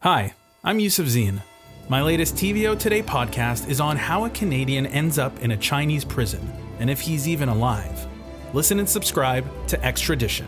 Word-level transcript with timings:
Hi, 0.00 0.34
I'm 0.62 0.78
Yusuf 0.78 1.06
Zine. 1.06 1.40
My 1.88 2.02
latest 2.02 2.34
TVO 2.34 2.78
Today 2.78 3.02
podcast 3.02 3.66
is 3.68 3.80
on 3.80 3.96
how 3.96 4.26
a 4.26 4.30
Canadian 4.30 4.84
ends 4.86 5.18
up 5.18 5.40
in 5.40 5.52
a 5.52 5.56
Chinese 5.56 6.04
prison 6.04 6.52
and 6.78 6.90
if 6.90 7.00
he's 7.00 7.26
even 7.26 7.48
alive. 7.48 8.06
Listen 8.52 8.78
and 8.78 8.86
subscribe 8.86 9.46
to 9.68 9.82
Extradition. 9.82 10.46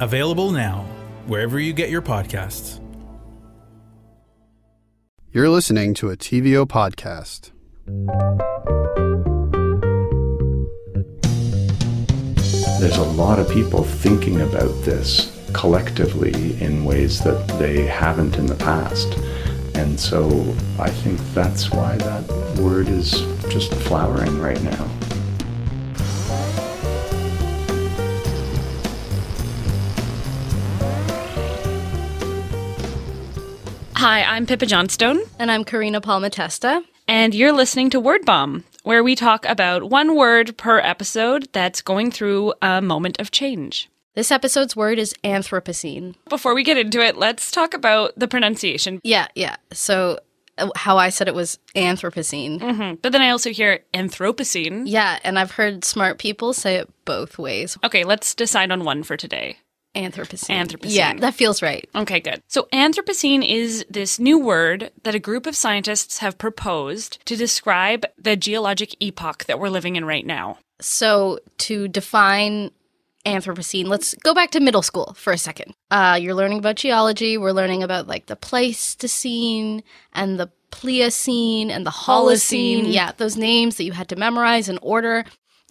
Available 0.00 0.50
now, 0.50 0.86
wherever 1.26 1.60
you 1.60 1.74
get 1.74 1.90
your 1.90 2.00
podcasts. 2.00 2.80
You're 5.30 5.50
listening 5.50 5.92
to 5.94 6.08
a 6.08 6.16
TVO 6.16 6.66
podcast. 6.66 7.50
There's 12.80 12.96
a 12.96 13.02
lot 13.02 13.38
of 13.38 13.50
people 13.50 13.84
thinking 13.84 14.40
about 14.40 14.72
this 14.84 15.35
collectively 15.56 16.60
in 16.62 16.84
ways 16.84 17.20
that 17.20 17.48
they 17.58 17.86
haven't 17.86 18.36
in 18.36 18.44
the 18.46 18.54
past. 18.56 19.16
And 19.74 19.98
so 19.98 20.54
I 20.78 20.90
think 20.90 21.18
that's 21.32 21.70
why 21.70 21.96
that 21.96 22.56
word 22.58 22.88
is 22.88 23.12
just 23.48 23.72
flowering 23.74 24.38
right 24.38 24.62
now. 24.62 24.86
Hi, 33.96 34.22
I'm 34.22 34.46
Pippa 34.46 34.66
Johnstone, 34.66 35.20
And 35.38 35.50
I'm 35.50 35.64
Karina 35.64 36.00
Palmatesta. 36.00 36.84
and 37.08 37.34
you're 37.34 37.52
listening 37.52 37.90
to 37.90 38.00
Word 38.00 38.24
Bomb, 38.24 38.64
where 38.82 39.02
we 39.02 39.14
talk 39.14 39.44
about 39.46 39.90
one 39.90 40.14
word 40.16 40.56
per 40.56 40.78
episode 40.78 41.48
that's 41.52 41.80
going 41.80 42.10
through 42.10 42.52
a 42.62 42.82
moment 42.82 43.20
of 43.20 43.30
change. 43.30 43.88
This 44.16 44.30
episode's 44.30 44.74
word 44.74 44.98
is 44.98 45.14
Anthropocene. 45.24 46.14
Before 46.30 46.54
we 46.54 46.62
get 46.64 46.78
into 46.78 47.00
it, 47.00 47.18
let's 47.18 47.50
talk 47.50 47.74
about 47.74 48.18
the 48.18 48.26
pronunciation. 48.26 48.98
Yeah, 49.04 49.28
yeah. 49.34 49.56
So, 49.74 50.18
uh, 50.56 50.70
how 50.74 50.96
I 50.96 51.10
said 51.10 51.28
it 51.28 51.34
was 51.34 51.58
Anthropocene. 51.74 52.58
Mhm. 52.58 52.98
But 53.02 53.12
then 53.12 53.20
I 53.20 53.28
also 53.28 53.50
hear 53.50 53.80
Anthropocene. 53.92 54.84
Yeah, 54.86 55.18
and 55.22 55.38
I've 55.38 55.50
heard 55.50 55.84
smart 55.84 56.16
people 56.18 56.54
say 56.54 56.76
it 56.76 56.88
both 57.04 57.38
ways. 57.38 57.76
Okay, 57.84 58.04
let's 58.04 58.34
decide 58.34 58.72
on 58.72 58.84
one 58.84 59.02
for 59.02 59.18
today. 59.18 59.58
Anthropocene. 59.94 60.64
Anthropocene. 60.66 60.94
Yeah, 60.94 61.12
that 61.14 61.34
feels 61.34 61.60
right. 61.60 61.86
Okay, 61.94 62.20
good. 62.20 62.42
So, 62.48 62.68
Anthropocene 62.72 63.46
is 63.46 63.84
this 63.90 64.18
new 64.18 64.38
word 64.38 64.92
that 65.02 65.14
a 65.14 65.18
group 65.18 65.46
of 65.46 65.54
scientists 65.54 66.18
have 66.18 66.38
proposed 66.38 67.18
to 67.26 67.36
describe 67.36 68.06
the 68.18 68.34
geologic 68.34 68.94
epoch 68.98 69.44
that 69.44 69.58
we're 69.58 69.68
living 69.68 69.96
in 69.96 70.06
right 70.06 70.24
now. 70.24 70.56
So, 70.80 71.38
to 71.58 71.88
define 71.88 72.70
Anthropocene, 73.26 73.86
let's 73.86 74.14
go 74.14 74.32
back 74.32 74.50
to 74.52 74.60
middle 74.60 74.82
school 74.82 75.14
for 75.18 75.32
a 75.32 75.38
second. 75.38 75.74
Uh, 75.90 76.18
you're 76.20 76.34
learning 76.34 76.58
about 76.60 76.76
geology. 76.76 77.36
We're 77.36 77.52
learning 77.52 77.82
about 77.82 78.06
like 78.06 78.26
the 78.26 78.36
Pleistocene 78.36 79.82
and 80.12 80.38
the 80.40 80.50
Pliocene 80.70 81.70
and 81.70 81.84
the 81.84 81.90
Holocene. 81.90 82.82
Holocene. 82.84 82.92
Yeah, 82.92 83.12
those 83.16 83.36
names 83.36 83.76
that 83.76 83.84
you 83.84 83.92
had 83.92 84.08
to 84.10 84.16
memorize 84.16 84.68
in 84.68 84.78
order. 84.78 85.24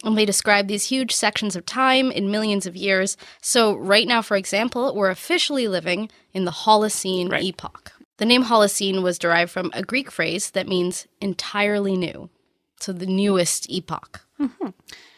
And 0.04 0.16
they 0.16 0.26
describe 0.26 0.68
these 0.68 0.84
huge 0.84 1.12
sections 1.14 1.56
of 1.56 1.64
time 1.64 2.10
in 2.10 2.30
millions 2.30 2.66
of 2.66 2.76
years. 2.76 3.16
So, 3.40 3.74
right 3.74 4.06
now, 4.06 4.20
for 4.20 4.36
example, 4.36 4.94
we're 4.94 5.08
officially 5.10 5.68
living 5.68 6.10
in 6.34 6.44
the 6.44 6.50
Holocene 6.50 7.30
Right. 7.30 7.42
epoch. 7.42 7.92
The 8.18 8.26
name 8.26 8.44
Holocene 8.44 9.02
was 9.02 9.18
derived 9.18 9.50
from 9.50 9.70
a 9.72 9.82
Greek 9.82 10.10
phrase 10.10 10.50
that 10.50 10.68
means 10.68 11.06
entirely 11.22 11.96
new. 11.96 12.28
So, 12.78 12.92
the 12.92 13.06
newest 13.06 13.70
epoch. 13.70 14.20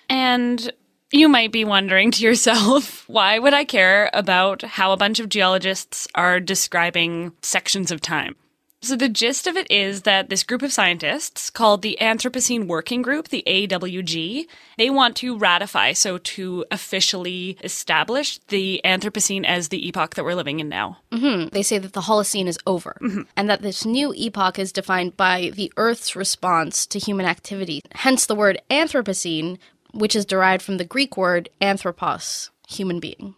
And 0.09 0.73
you 1.11 1.29
might 1.29 1.53
be 1.53 1.65
wondering 1.65 2.11
to 2.13 2.23
yourself, 2.23 3.05
why 3.09 3.39
would 3.39 3.55
I 3.55 3.65
care 3.65 4.11
about 4.13 4.63
how 4.63 4.93
a 4.93 4.97
bunch 4.97 5.21
of 5.21 5.29
geologists 5.29 6.07
are 6.15 6.41
describing 6.41 7.33
sections 7.43 7.91
of 7.91 8.01
time? 8.01 8.37
So, 8.81 8.95
the 8.95 9.09
gist 9.09 9.49
of 9.49 9.57
it 9.57 9.69
is 9.73 10.03
that 10.03 10.29
this 10.29 10.45
group 10.45 10.63
of 10.63 10.73
scientists 10.73 11.51
called 11.51 11.83
the 11.83 11.99
Anthropocene 12.01 12.69
Working 12.69 13.03
Group, 13.03 13.29
the 13.29 13.43
AWG, 13.45 14.47
they 14.77 14.89
want 14.89 15.17
to 15.17 15.37
ratify, 15.37 15.95
so 15.95 16.19
to 16.19 16.65
officially 16.71 17.59
establish 17.65 18.39
the 18.49 18.81
Anthropocene 18.85 19.45
as 19.45 19.69
the 19.69 19.89
epoch 19.89 20.15
that 20.15 20.25
we're 20.25 20.37
living 20.37 20.61
in 20.61 20.69
now. 20.69 20.99
Mm-hmm. 21.11 21.49
They 21.49 21.65
say 21.65 21.79
that 21.79 21.93
the 21.93 22.03
Holocene 22.03 22.47
is 22.47 22.59
over 22.69 22.97
mm-hmm. 23.03 23.23
and 23.37 23.51
that 23.51 23.63
this 23.63 23.85
new 23.85 24.15
epoch 24.15 24.61
is 24.61 24.71
defined 24.71 25.17
by 25.17 25.51
the 25.53 25.73
Earth's 25.77 26.15
response 26.15 26.87
to 26.87 27.01
human 27.01 27.27
activity. 27.27 27.83
Hence 27.93 28.27
the 28.27 28.37
word 28.37 28.63
Anthropocene, 28.71 29.59
which 29.93 30.17
is 30.17 30.27
derived 30.27 30.63
from 30.63 30.77
the 30.77 30.85
Greek 30.85 31.17
word 31.17 31.49
anthropos, 31.61 32.51
human 32.69 33.01
being. 33.01 33.35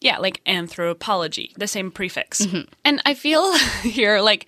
Yeah, 0.00 0.18
like 0.18 0.40
anthropology, 0.46 1.52
the 1.58 1.66
same 1.66 1.90
prefix. 1.90 2.46
And 2.84 3.02
I 3.04 3.14
feel 3.14 3.56
here 3.82 4.20
like 4.20 4.46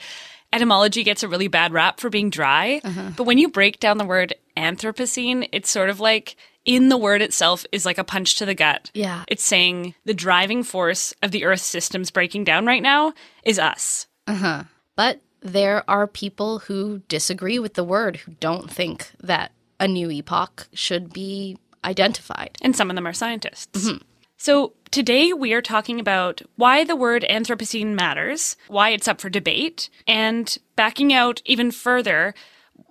etymology 0.53 1.03
gets 1.03 1.23
a 1.23 1.29
really 1.29 1.49
bad 1.49 1.73
rap 1.73 2.01
for 2.01 2.09
being 2.09 2.31
dry, 2.31 2.81
but 3.17 3.25
when 3.25 3.39
you 3.39 3.49
break 3.49 3.81
down 3.81 3.99
the 3.99 4.05
word 4.05 4.35
Anthropocene, 4.57 5.49
it's 5.53 5.71
sort 5.71 5.89
of 5.89 6.01
like 6.01 6.37
in 6.65 6.89
the 6.89 6.97
word 6.97 7.23
itself 7.23 7.65
is 7.73 7.85
like 7.85 7.99
a 7.99 8.05
punch 8.05 8.37
to 8.37 8.47
the 8.47 8.55
gut. 8.55 8.91
Yeah. 8.95 9.25
It's 9.29 9.45
saying 9.45 9.95
the 10.05 10.15
driving 10.15 10.63
force 10.63 11.13
of 11.23 11.31
the 11.31 11.45
Earth 11.45 11.61
systems 11.61 12.11
breaking 12.11 12.45
down 12.45 12.67
right 12.67 12.83
now 12.83 13.15
is 13.45 13.59
us. 13.59 14.07
Uh 14.27 14.35
huh. 14.35 14.63
But 14.95 15.21
there 15.41 15.89
are 15.89 16.07
people 16.07 16.61
who 16.61 17.03
disagree 17.09 17.59
with 17.59 17.75
the 17.75 17.85
word, 17.85 18.17
who 18.17 18.33
don't 18.33 18.71
think 18.71 19.11
that 19.21 19.53
a 19.83 19.89
new 19.89 20.11
epoch 20.11 20.69
should 20.73 21.13
be 21.13 21.59
identified. 21.85 22.57
and 22.63 22.77
some 22.77 22.89
of 22.89 22.97
them 22.97 23.07
are 23.07 23.13
scientists. 23.13 23.91
So, 24.37 24.73
today 24.91 25.33
we 25.33 25.53
are 25.53 25.63
talking 25.63 26.01
about 26.01 26.43
why 26.57 26.85
the 26.85 26.97
word 26.97 27.25
Anthropocene 27.29 27.95
matters, 27.95 28.57
why 28.69 28.91
it's 28.91 29.07
up 29.09 29.21
for 29.21 29.29
debate, 29.29 29.91
and 30.07 30.57
backing 30.77 31.13
out 31.13 31.43
even 31.45 31.71
further, 31.71 32.35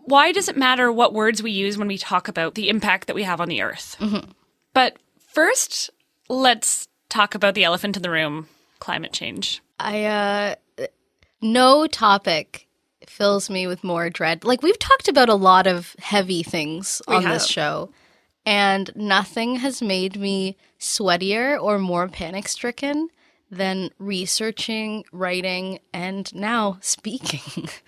why 0.06 0.32
does 0.32 0.48
it 0.50 0.58
matter 0.58 0.92
what 0.92 1.14
words 1.14 1.42
we 1.42 1.52
use 1.52 1.78
when 1.78 1.88
we 1.88 1.98
talk 1.98 2.28
about 2.28 2.56
the 2.56 2.70
impact 2.70 3.08
that 3.08 3.16
we 3.16 3.24
have 3.24 3.40
on 3.42 3.50
the 3.50 3.62
Earth? 3.62 3.96
But 4.74 4.98
first, 5.34 5.90
let's 6.30 6.88
talk 7.10 7.36
about 7.36 7.56
the 7.56 7.64
elephant 7.64 7.96
in 7.98 8.02
the 8.04 8.10
room 8.10 8.48
climate 8.80 9.14
change. 9.14 9.62
I, 9.80 10.06
uh, 10.06 10.56
no 11.42 11.88
topic 11.88 12.68
fills 13.12 13.50
me 13.50 13.68
with 13.68 13.84
more 13.84 14.10
dread. 14.10 14.44
Like, 14.44 14.64
we've 14.64 14.80
talked 14.80 15.08
about 15.08 15.30
a 15.30 15.36
lot 15.36 15.68
of 15.68 15.96
heavy 16.00 16.42
things 16.44 17.02
on 17.08 17.24
this 17.24 17.46
show, 17.48 17.92
and 18.46 18.90
nothing 18.96 19.58
has 19.58 19.82
made 19.82 20.18
me 20.18 20.58
sweatier 20.80 21.62
or 21.62 21.78
more 21.78 22.08
panic 22.08 22.48
stricken 22.48 23.10
than 23.52 23.90
researching, 24.00 25.04
writing, 25.12 25.80
and 25.94 26.34
now 26.34 26.78
speaking 26.82 27.68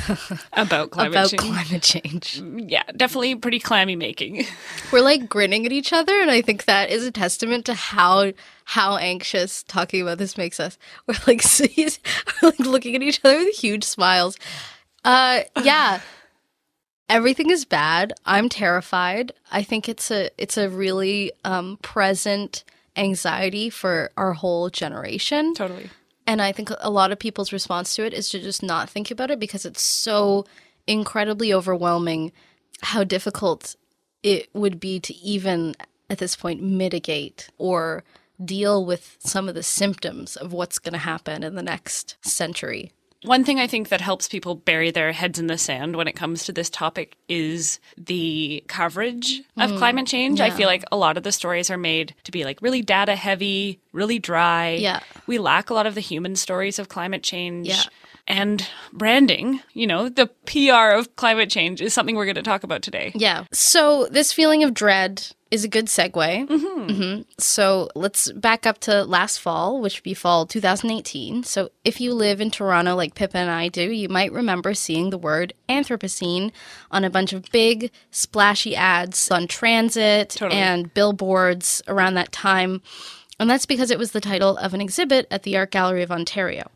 About 0.52 0.90
climate 0.90 1.12
about 1.12 1.30
change. 1.30 1.42
climate 1.42 1.82
change. 1.82 2.42
yeah, 2.68 2.82
definitely 2.96 3.34
pretty 3.34 3.58
clammy 3.58 3.96
making. 3.96 4.46
We're 4.92 5.02
like 5.02 5.28
grinning 5.28 5.66
at 5.66 5.72
each 5.72 5.92
other, 5.92 6.20
and 6.20 6.30
I 6.30 6.40
think 6.40 6.64
that 6.64 6.90
is 6.90 7.06
a 7.06 7.10
testament 7.12 7.66
to 7.66 7.74
how 7.74 8.32
how 8.72 8.96
anxious 8.96 9.62
talking 9.64 10.00
about 10.00 10.16
this 10.16 10.38
makes 10.38 10.58
us. 10.58 10.78
We're 11.06 11.14
like, 11.26 11.42
we're 11.60 12.48
like 12.48 12.58
looking 12.58 12.96
at 12.96 13.02
each 13.02 13.20
other 13.22 13.36
with 13.36 13.54
huge 13.54 13.84
smiles. 13.84 14.38
Uh, 15.04 15.42
yeah, 15.62 16.00
everything 17.10 17.50
is 17.50 17.66
bad. 17.66 18.14
I'm 18.24 18.48
terrified. 18.48 19.32
I 19.50 19.62
think 19.62 19.90
it's 19.90 20.10
a 20.10 20.30
it's 20.38 20.56
a 20.56 20.70
really 20.70 21.32
um, 21.44 21.78
present 21.82 22.64
anxiety 22.96 23.68
for 23.68 24.10
our 24.16 24.32
whole 24.32 24.70
generation. 24.70 25.54
totally. 25.54 25.90
And 26.26 26.40
I 26.40 26.52
think 26.52 26.70
a 26.78 26.90
lot 26.90 27.12
of 27.12 27.18
people's 27.18 27.52
response 27.52 27.94
to 27.96 28.06
it 28.06 28.14
is 28.14 28.30
to 28.30 28.40
just 28.40 28.62
not 28.62 28.88
think 28.88 29.10
about 29.10 29.30
it 29.30 29.38
because 29.38 29.66
it's 29.66 29.82
so 29.82 30.46
incredibly 30.86 31.52
overwhelming 31.52 32.32
how 32.80 33.04
difficult 33.04 33.76
it 34.22 34.48
would 34.54 34.80
be 34.80 34.98
to 35.00 35.14
even 35.16 35.74
at 36.08 36.18
this 36.18 36.36
point 36.36 36.62
mitigate 36.62 37.50
or 37.58 38.04
deal 38.42 38.84
with 38.84 39.16
some 39.20 39.48
of 39.48 39.54
the 39.54 39.62
symptoms 39.62 40.36
of 40.36 40.52
what's 40.52 40.78
going 40.78 40.92
to 40.92 40.98
happen 40.98 41.42
in 41.42 41.54
the 41.54 41.62
next 41.62 42.16
century. 42.22 42.92
One 43.24 43.44
thing 43.44 43.60
I 43.60 43.68
think 43.68 43.88
that 43.88 44.00
helps 44.00 44.28
people 44.28 44.56
bury 44.56 44.90
their 44.90 45.12
heads 45.12 45.38
in 45.38 45.46
the 45.46 45.58
sand 45.58 45.94
when 45.94 46.08
it 46.08 46.16
comes 46.16 46.44
to 46.44 46.52
this 46.52 46.68
topic 46.68 47.16
is 47.28 47.78
the 47.96 48.64
coverage 48.66 49.42
of 49.56 49.70
mm, 49.70 49.78
climate 49.78 50.06
change. 50.06 50.40
I 50.40 50.50
feel 50.50 50.66
like 50.66 50.84
a 50.90 50.96
lot 50.96 51.16
of 51.16 51.22
the 51.22 51.30
stories 51.30 51.70
are 51.70 51.78
made 51.78 52.14
to 52.24 52.32
be 52.32 52.44
like 52.44 52.60
really 52.60 52.82
data 52.82 53.14
heavy, 53.14 53.80
really 53.92 54.18
dry. 54.18 54.70
Yeah. 54.70 55.00
We 55.28 55.38
lack 55.38 55.70
a 55.70 55.74
lot 55.74 55.86
of 55.86 55.94
the 55.94 56.00
human 56.00 56.34
stories 56.34 56.80
of 56.80 56.88
climate 56.88 57.22
change. 57.22 57.68
Yeah. 57.68 57.82
And 58.26 58.68
branding, 58.92 59.60
you 59.72 59.86
know, 59.86 60.08
the 60.08 60.26
PR 60.46 60.96
of 60.96 61.14
climate 61.16 61.50
change 61.50 61.80
is 61.80 61.94
something 61.94 62.16
we're 62.16 62.24
going 62.24 62.36
to 62.36 62.42
talk 62.42 62.64
about 62.64 62.82
today. 62.82 63.12
Yeah. 63.14 63.44
So 63.52 64.06
this 64.06 64.32
feeling 64.32 64.64
of 64.64 64.74
dread 64.74 65.28
is 65.52 65.64
a 65.64 65.68
good 65.68 65.86
segue. 65.86 66.48
Mm-hmm. 66.48 67.22
So 67.36 67.90
let's 67.94 68.32
back 68.32 68.66
up 68.66 68.78
to 68.80 69.04
last 69.04 69.36
fall, 69.36 69.82
which 69.82 69.98
would 69.98 70.02
be 70.02 70.14
fall 70.14 70.46
2018. 70.46 71.44
So 71.44 71.70
if 71.84 72.00
you 72.00 72.14
live 72.14 72.40
in 72.40 72.50
Toronto 72.50 72.96
like 72.96 73.14
Pippa 73.14 73.36
and 73.36 73.50
I 73.50 73.68
do, 73.68 73.82
you 73.82 74.08
might 74.08 74.32
remember 74.32 74.72
seeing 74.72 75.10
the 75.10 75.18
word 75.18 75.52
Anthropocene 75.68 76.52
on 76.90 77.04
a 77.04 77.10
bunch 77.10 77.34
of 77.34 77.44
big, 77.52 77.90
splashy 78.10 78.74
ads 78.74 79.30
on 79.30 79.46
transit 79.46 80.30
Totally. 80.30 80.58
and 80.58 80.92
billboards 80.94 81.82
around 81.86 82.14
that 82.14 82.32
time. 82.32 82.80
And 83.38 83.50
that's 83.50 83.66
because 83.66 83.90
it 83.90 83.98
was 83.98 84.12
the 84.12 84.20
title 84.22 84.56
of 84.56 84.72
an 84.72 84.80
exhibit 84.80 85.26
at 85.30 85.42
the 85.42 85.58
Art 85.58 85.70
Gallery 85.70 86.02
of 86.02 86.10
Ontario. 86.10 86.70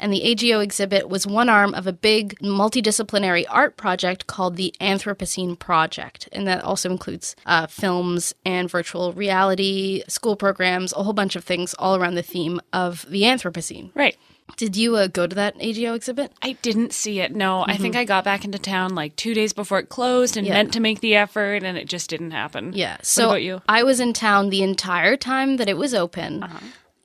And 0.00 0.12
the 0.12 0.22
AGO 0.22 0.60
exhibit 0.60 1.08
was 1.08 1.26
one 1.26 1.48
arm 1.48 1.74
of 1.74 1.86
a 1.86 1.92
big 1.92 2.38
multidisciplinary 2.40 3.44
art 3.48 3.76
project 3.76 4.26
called 4.26 4.56
the 4.56 4.74
Anthropocene 4.80 5.58
Project. 5.58 6.28
And 6.32 6.46
that 6.46 6.62
also 6.62 6.90
includes 6.90 7.34
uh, 7.46 7.66
films 7.66 8.34
and 8.44 8.70
virtual 8.70 9.12
reality, 9.12 10.02
school 10.08 10.36
programs, 10.36 10.92
a 10.92 11.02
whole 11.02 11.12
bunch 11.12 11.34
of 11.36 11.44
things 11.44 11.74
all 11.74 11.96
around 11.96 12.14
the 12.14 12.22
theme 12.22 12.60
of 12.72 13.06
the 13.08 13.22
Anthropocene. 13.22 13.90
Right. 13.94 14.16
Did 14.56 14.76
you 14.76 14.96
uh, 14.96 15.08
go 15.08 15.26
to 15.26 15.34
that 15.36 15.56
AGO 15.60 15.92
exhibit? 15.94 16.32
I 16.42 16.52
didn't 16.62 16.94
see 16.94 17.20
it. 17.20 17.34
No, 17.34 17.64
I 17.66 17.76
think 17.76 17.94
I 17.96 18.04
got 18.04 18.24
back 18.24 18.46
into 18.46 18.58
town 18.58 18.94
like 18.94 19.14
two 19.14 19.34
days 19.34 19.52
before 19.52 19.78
it 19.78 19.90
closed 19.90 20.38
and 20.38 20.46
Yeah. 20.46 20.54
meant 20.54 20.72
to 20.72 20.80
make 20.80 21.00
the 21.00 21.16
effort, 21.16 21.62
and 21.62 21.76
it 21.76 21.86
just 21.86 22.08
didn't 22.08 22.30
happen. 22.30 22.72
Yeah. 22.72 22.96
So 23.02 23.26
about 23.26 23.42
you? 23.42 23.60
I 23.68 23.82
was 23.82 24.00
in 24.00 24.14
town 24.14 24.48
the 24.48 24.62
entire 24.62 25.18
time 25.18 25.58
that 25.58 25.68
it 25.68 25.76
was 25.76 25.92
open. 25.92 26.44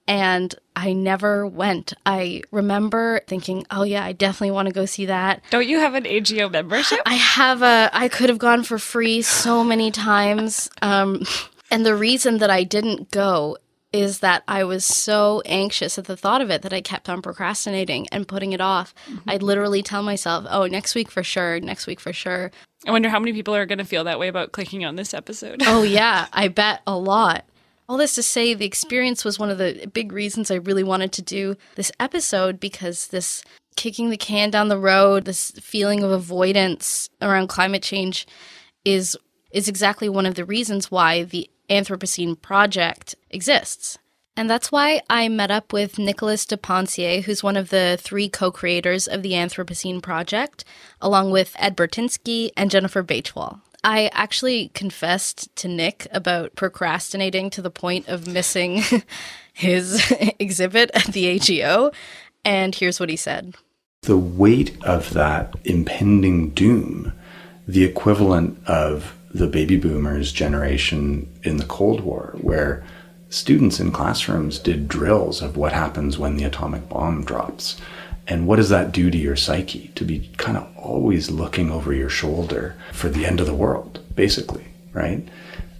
And 0.07 0.53
I 0.75 0.93
never 0.93 1.47
went. 1.47 1.93
I 2.05 2.41
remember 2.51 3.21
thinking, 3.27 3.65
"Oh 3.71 3.83
yeah, 3.83 4.03
I 4.03 4.11
definitely 4.11 4.51
want 4.51 4.67
to 4.67 4.73
go 4.73 4.85
see 4.85 5.05
that." 5.05 5.41
Don't 5.49 5.67
you 5.67 5.79
have 5.79 5.95
an 5.95 6.05
AGO 6.05 6.49
membership? 6.49 6.99
I 7.05 7.13
have 7.13 7.61
a 7.61 7.89
I 7.93 8.09
could 8.09 8.29
have 8.29 8.37
gone 8.39 8.63
for 8.63 8.77
free 8.77 9.21
so 9.21 9.63
many 9.63 9.91
times. 9.91 10.69
Um 10.81 11.23
and 11.71 11.85
the 11.85 11.95
reason 11.95 12.39
that 12.39 12.49
I 12.49 12.63
didn't 12.63 13.11
go 13.11 13.57
is 13.93 14.19
that 14.19 14.43
I 14.47 14.63
was 14.63 14.83
so 14.83 15.41
anxious 15.45 15.97
at 15.99 16.05
the 16.05 16.17
thought 16.17 16.41
of 16.41 16.49
it 16.49 16.63
that 16.63 16.73
I 16.73 16.81
kept 16.81 17.07
on 17.07 17.21
procrastinating 17.21 18.07
and 18.11 18.27
putting 18.27 18.51
it 18.51 18.59
off. 18.59 18.93
I'd 19.27 19.43
literally 19.43 19.83
tell 19.83 20.01
myself, 20.01 20.45
"Oh, 20.49 20.65
next 20.65 20.95
week 20.95 21.11
for 21.11 21.23
sure, 21.23 21.59
next 21.59 21.85
week 21.85 21.99
for 21.99 22.11
sure." 22.11 22.51
I 22.85 22.91
wonder 22.91 23.07
how 23.07 23.19
many 23.19 23.31
people 23.31 23.55
are 23.55 23.65
going 23.65 23.77
to 23.77 23.85
feel 23.85 24.03
that 24.05 24.19
way 24.19 24.27
about 24.27 24.51
clicking 24.51 24.83
on 24.83 24.95
this 24.95 25.13
episode. 25.13 25.61
Oh 25.65 25.83
yeah, 25.99 26.27
I 26.33 26.47
bet 26.47 26.81
a 26.85 26.97
lot. 26.97 27.45
All 27.87 27.97
this 27.97 28.15
to 28.15 28.23
say, 28.23 28.53
the 28.53 28.65
experience 28.65 29.25
was 29.25 29.37
one 29.37 29.49
of 29.49 29.57
the 29.57 29.89
big 29.93 30.11
reasons 30.11 30.49
I 30.49 30.55
really 30.55 30.83
wanted 30.83 31.11
to 31.13 31.21
do 31.21 31.57
this 31.75 31.91
episode 31.99 32.59
because 32.59 33.07
this 33.07 33.43
kicking 33.75 34.09
the 34.09 34.17
can 34.17 34.49
down 34.49 34.69
the 34.69 34.77
road, 34.77 35.25
this 35.25 35.51
feeling 35.51 36.03
of 36.03 36.11
avoidance 36.11 37.09
around 37.21 37.47
climate 37.47 37.83
change 37.83 38.27
is 38.85 39.17
is 39.51 39.67
exactly 39.67 40.09
one 40.09 40.25
of 40.25 40.35
the 40.35 40.45
reasons 40.45 40.89
why 40.89 41.23
the 41.23 41.49
Anthropocene 41.69 42.41
project 42.41 43.15
exists. 43.29 43.99
And 44.35 44.49
that's 44.49 44.71
why 44.71 45.01
I 45.09 45.29
met 45.29 45.51
up 45.51 45.71
with 45.71 45.99
Nicholas 45.99 46.45
de 46.45 46.57
Pencier, 46.57 47.21
who's 47.21 47.43
one 47.43 47.55
of 47.55 47.69
the 47.69 47.99
three 48.01 48.29
co 48.29 48.51
creators 48.51 49.07
of 49.07 49.21
the 49.21 49.33
Anthropocene 49.33 50.01
Project, 50.01 50.65
along 50.99 51.29
with 51.29 51.55
Ed 51.59 51.77
Burtynsky 51.77 52.49
and 52.57 52.71
Jennifer 52.71 53.03
Baichwal. 53.03 53.61
I 53.83 54.09
actually 54.13 54.69
confessed 54.69 55.53
to 55.57 55.67
Nick 55.67 56.07
about 56.11 56.55
procrastinating 56.55 57.49
to 57.51 57.61
the 57.61 57.69
point 57.69 58.07
of 58.07 58.27
missing 58.27 58.81
his 59.53 60.13
exhibit 60.39 60.89
at 60.93 61.05
the 61.07 61.27
AGO, 61.27 61.91
and 62.45 62.73
here's 62.73 62.99
what 62.99 63.09
he 63.09 63.15
said. 63.17 63.55
the 64.03 64.17
weight 64.17 64.75
of 64.83 65.13
that 65.13 65.53
impending 65.63 66.49
doom, 66.49 67.13
the 67.67 67.83
equivalent 67.85 68.57
of 68.67 69.15
the 69.33 69.47
baby 69.47 69.77
boomers 69.77 70.31
generation 70.31 71.27
in 71.43 71.57
the 71.57 71.65
Cold 71.65 72.01
War, 72.01 72.35
where 72.41 72.83
students 73.29 73.79
in 73.79 73.91
classrooms 73.91 74.59
did 74.59 74.87
drills 74.87 75.41
of 75.41 75.57
what 75.57 75.71
happens 75.73 76.17
when 76.17 76.37
the 76.37 76.43
atomic 76.43 76.87
bomb 76.89 77.23
drops. 77.23 77.79
And 78.27 78.47
what 78.47 78.55
does 78.55 78.69
that 78.69 78.91
do 78.91 79.11
to 79.11 79.17
your 79.17 79.35
psyche 79.35 79.91
to 79.95 80.05
be 80.05 80.29
kind 80.37 80.57
of 80.57 80.67
always 80.77 81.29
looking 81.29 81.71
over 81.71 81.93
your 81.93 82.09
shoulder 82.09 82.75
for 82.91 83.09
the 83.09 83.25
end 83.25 83.39
of 83.39 83.47
the 83.47 83.53
world, 83.53 83.99
basically, 84.15 84.65
right? 84.93 85.27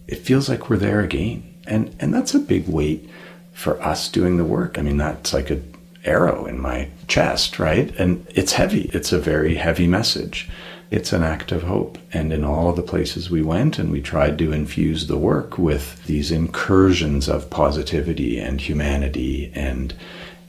It 0.07 0.19
feels 0.19 0.49
like 0.49 0.69
we're 0.69 0.77
there 0.77 1.01
again. 1.01 1.43
And 1.65 1.95
and 1.99 2.13
that's 2.13 2.33
a 2.33 2.39
big 2.39 2.67
weight 2.67 3.09
for 3.53 3.81
us 3.81 4.09
doing 4.09 4.37
the 4.37 4.43
work. 4.43 4.77
I 4.77 4.81
mean, 4.81 4.97
that's 4.97 5.33
like 5.33 5.49
a 5.49 5.61
arrow 6.05 6.45
in 6.45 6.59
my 6.59 6.89
chest, 7.07 7.59
right? 7.59 7.97
And 7.97 8.27
it's 8.29 8.53
heavy. 8.53 8.89
It's 8.93 9.13
a 9.13 9.19
very 9.19 9.55
heavy 9.55 9.87
message. 9.87 10.49
It's 10.91 11.13
an 11.13 11.23
act 11.23 11.51
of 11.51 11.63
hope. 11.63 11.97
And 12.11 12.31
in 12.33 12.43
all 12.43 12.69
of 12.69 12.75
the 12.75 12.83
places 12.83 13.29
we 13.29 13.41
went 13.41 13.79
and 13.79 13.91
we 13.91 14.01
tried 14.01 14.37
to 14.39 14.51
infuse 14.51 15.07
the 15.07 15.17
work 15.17 15.57
with 15.57 16.03
these 16.05 16.31
incursions 16.31 17.27
of 17.29 17.49
positivity 17.49 18.37
and 18.37 18.59
humanity. 18.59 19.51
And 19.55 19.93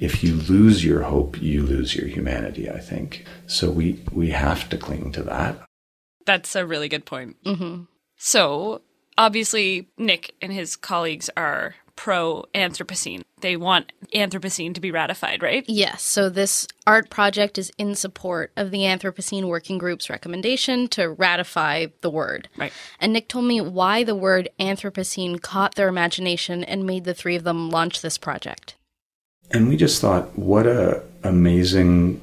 if 0.00 0.22
you 0.22 0.34
lose 0.34 0.84
your 0.84 1.02
hope, 1.02 1.40
you 1.40 1.62
lose 1.62 1.94
your 1.94 2.08
humanity, 2.08 2.70
I 2.70 2.78
think. 2.78 3.24
So 3.46 3.70
we, 3.70 4.02
we 4.12 4.30
have 4.30 4.68
to 4.70 4.76
cling 4.76 5.12
to 5.12 5.22
that. 5.24 5.58
That's 6.26 6.56
a 6.56 6.66
really 6.66 6.88
good 6.88 7.04
point. 7.04 7.36
hmm 7.44 7.82
So, 8.16 8.82
obviously, 9.18 9.88
Nick 9.98 10.34
and 10.40 10.52
his 10.52 10.76
colleagues 10.76 11.30
are 11.36 11.74
pro 11.96 12.44
Anthropocene. 12.54 13.22
They 13.40 13.56
want 13.56 13.92
Anthropocene 14.14 14.74
to 14.74 14.80
be 14.80 14.90
ratified, 14.90 15.42
right? 15.42 15.64
Yes, 15.68 16.02
so 16.02 16.28
this 16.28 16.66
art 16.86 17.10
project 17.10 17.58
is 17.58 17.70
in 17.78 17.94
support 17.94 18.52
of 18.56 18.70
the 18.70 18.80
Anthropocene 18.80 19.46
Working 19.46 19.78
Group's 19.78 20.10
recommendation 20.10 20.88
to 20.88 21.10
ratify 21.10 21.86
the 22.00 22.10
word. 22.10 22.48
Right. 22.56 22.72
And 23.00 23.12
Nick 23.12 23.28
told 23.28 23.44
me 23.44 23.60
why 23.60 24.02
the 24.02 24.16
word 24.16 24.48
Anthropocene 24.58 25.40
caught 25.40 25.74
their 25.74 25.88
imagination 25.88 26.64
and 26.64 26.86
made 26.86 27.04
the 27.04 27.14
three 27.14 27.36
of 27.36 27.44
them 27.44 27.70
launch 27.70 28.00
this 28.00 28.18
project. 28.18 28.76
And 29.54 29.68
we 29.68 29.76
just 29.76 30.00
thought, 30.00 30.36
what 30.36 30.66
a 30.66 31.00
amazing 31.22 32.20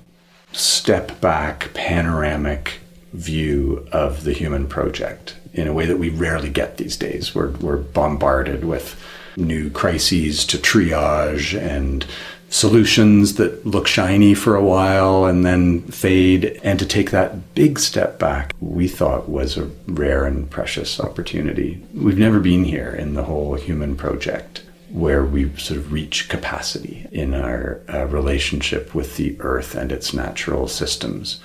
step 0.52 1.22
back 1.22 1.74
panoramic 1.74 2.80
view 3.14 3.88
of 3.94 4.26
the 4.26 4.34
human 4.34 4.68
project 4.68 5.38
in 5.54 5.66
a 5.66 5.74
way 5.74 5.86
that 5.86 5.98
we 5.98 6.10
rarely 6.10 6.50
get 6.50 6.76
these 6.76 6.98
days. 6.98 7.34
We're, 7.34 7.52
we're 7.52 7.78
bombarded 7.78 8.66
with 8.66 9.02
new 9.38 9.70
crises 9.70 10.46
to 10.48 10.58
triage 10.58 11.58
and 11.58 12.06
solutions 12.50 13.36
that 13.36 13.66
look 13.66 13.88
shiny 13.88 14.34
for 14.34 14.58
a 14.58 14.64
while 14.64 15.24
and 15.24 15.46
then 15.46 15.84
fade. 15.84 16.60
And 16.64 16.78
to 16.80 16.86
take 16.86 17.12
that 17.12 17.56
big 17.56 17.80
step 17.80 18.20
back, 18.20 18.54
we 18.60 18.90
thought 18.90 19.30
was 19.30 19.58
a 19.58 19.72
rare 19.88 20.26
and 20.26 20.50
precious 20.50 21.00
opportunity. 21.00 21.82
We've 21.94 22.18
never 22.18 22.42
been 22.42 22.66
here 22.66 22.92
in 22.92 23.14
the 23.14 23.24
whole 23.24 23.56
human 23.56 23.96
project 23.96 24.64
where 24.92 25.24
we 25.24 25.56
sort 25.58 25.80
of 25.80 25.92
reach 25.92 26.30
capacity 26.30 27.08
in 27.12 27.34
our 27.34 27.82
uh, 27.92 28.06
relationship 28.08 28.94
with 28.94 29.18
the 29.18 29.40
earth 29.40 29.76
and 29.76 29.92
its 29.92 30.14
natural 30.14 30.68
systems. 30.68 31.40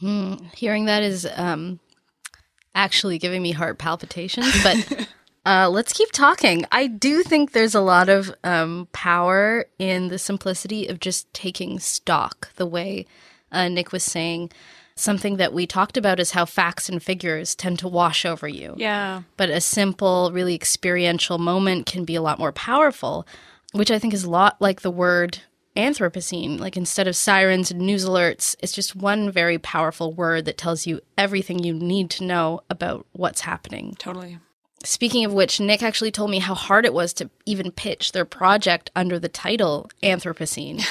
Hmm, 0.00 0.34
hearing 0.54 0.86
that 0.86 1.02
is 1.02 1.28
um, 1.36 1.78
actually 2.74 3.18
giving 3.18 3.42
me 3.42 3.52
heart 3.52 3.78
palpitations, 3.78 4.62
but 4.62 5.08
uh, 5.46 5.68
let's 5.68 5.92
keep 5.92 6.10
talking. 6.12 6.64
I 6.72 6.86
do 6.86 7.22
think 7.22 7.52
there's 7.52 7.74
a 7.74 7.80
lot 7.80 8.08
of 8.08 8.34
um, 8.42 8.88
power 8.92 9.66
in 9.78 10.08
the 10.08 10.18
simplicity 10.18 10.86
of 10.86 11.00
just 11.00 11.32
taking 11.34 11.78
stock, 11.78 12.54
the 12.56 12.66
way 12.66 13.06
uh, 13.52 13.68
Nick 13.68 13.92
was 13.92 14.04
saying. 14.04 14.50
Something 15.00 15.38
that 15.38 15.54
we 15.54 15.66
talked 15.66 15.96
about 15.96 16.20
is 16.20 16.32
how 16.32 16.44
facts 16.44 16.90
and 16.90 17.02
figures 17.02 17.54
tend 17.54 17.78
to 17.78 17.88
wash 17.88 18.26
over 18.26 18.46
you. 18.46 18.74
Yeah. 18.76 19.22
But 19.38 19.48
a 19.48 19.58
simple, 19.58 20.30
really 20.30 20.54
experiential 20.54 21.38
moment 21.38 21.86
can 21.86 22.04
be 22.04 22.16
a 22.16 22.20
lot 22.20 22.38
more 22.38 22.52
powerful, 22.52 23.26
which 23.72 23.90
I 23.90 23.98
think 23.98 24.12
is 24.12 24.24
a 24.24 24.30
lot 24.30 24.60
like 24.60 24.82
the 24.82 24.90
word 24.90 25.38
Anthropocene. 25.74 26.60
Like 26.60 26.76
instead 26.76 27.08
of 27.08 27.16
sirens 27.16 27.70
and 27.70 27.80
news 27.80 28.04
alerts, 28.04 28.56
it's 28.60 28.74
just 28.74 28.94
one 28.94 29.30
very 29.30 29.56
powerful 29.56 30.12
word 30.12 30.44
that 30.44 30.58
tells 30.58 30.86
you 30.86 31.00
everything 31.16 31.60
you 31.60 31.72
need 31.72 32.10
to 32.10 32.24
know 32.24 32.60
about 32.68 33.06
what's 33.12 33.40
happening. 33.40 33.96
Totally. 33.98 34.38
Speaking 34.84 35.24
of 35.24 35.32
which, 35.32 35.60
Nick 35.60 35.82
actually 35.82 36.10
told 36.10 36.30
me 36.30 36.40
how 36.40 36.54
hard 36.54 36.84
it 36.84 36.92
was 36.92 37.14
to 37.14 37.30
even 37.46 37.72
pitch 37.72 38.12
their 38.12 38.26
project 38.26 38.90
under 38.94 39.18
the 39.18 39.30
title 39.30 39.90
Anthropocene. 40.02 40.84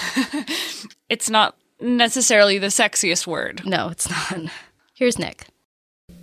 It's 1.09 1.29
not 1.29 1.57
necessarily 1.81 2.57
the 2.57 2.67
sexiest 2.67 3.27
word. 3.27 3.65
no, 3.65 3.89
it's 3.89 4.09
not. 4.09 4.51
Here's 4.93 5.17
Nick. 5.17 5.45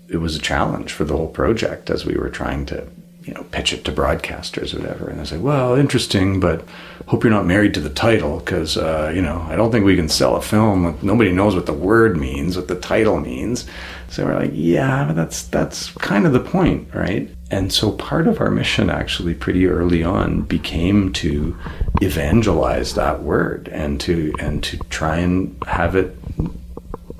It 0.08 0.18
was 0.18 0.36
a 0.36 0.40
challenge 0.40 0.92
for 0.92 1.04
the 1.04 1.16
whole 1.16 1.28
project 1.28 1.90
as 1.90 2.04
we 2.04 2.14
were 2.14 2.28
trying 2.28 2.66
to, 2.66 2.86
you 3.24 3.34
know, 3.34 3.44
pitch 3.44 3.72
it 3.72 3.84
to 3.86 3.92
broadcasters 3.92 4.74
or 4.74 4.80
whatever. 4.80 5.08
And 5.08 5.18
I 5.18 5.22
was 5.22 5.32
like, 5.32 5.42
well, 5.42 5.74
interesting, 5.74 6.38
but 6.38 6.64
hope 7.06 7.24
you're 7.24 7.32
not 7.32 7.46
married 7.46 7.74
to 7.74 7.80
the 7.80 7.90
title 7.90 8.38
because, 8.38 8.76
uh, 8.76 9.10
you 9.14 9.22
know, 9.22 9.40
I 9.48 9.56
don't 9.56 9.72
think 9.72 9.84
we 9.84 9.96
can 9.96 10.08
sell 10.08 10.36
a 10.36 10.42
film. 10.42 10.96
Nobody 11.02 11.32
knows 11.32 11.54
what 11.54 11.66
the 11.66 11.72
word 11.72 12.16
means, 12.16 12.56
what 12.56 12.68
the 12.68 12.78
title 12.78 13.18
means. 13.18 13.66
So 14.10 14.26
we're 14.26 14.38
like, 14.38 14.52
yeah, 14.52 15.06
but 15.06 15.16
that's 15.16 15.44
that's 15.44 15.90
kind 15.92 16.26
of 16.26 16.32
the 16.32 16.40
point, 16.40 16.94
right? 16.94 17.28
And 17.50 17.72
so 17.72 17.92
part 17.92 18.26
of 18.26 18.40
our 18.40 18.50
mission 18.50 18.90
actually 18.90 19.34
pretty 19.34 19.66
early 19.66 20.02
on 20.02 20.42
became 20.42 21.12
to 21.14 21.56
evangelize 22.02 22.94
that 22.94 23.22
word 23.22 23.68
and 23.68 24.00
to 24.00 24.34
and 24.40 24.64
to 24.64 24.78
try 24.90 25.18
and 25.18 25.56
have 25.66 25.94
it 25.94 26.16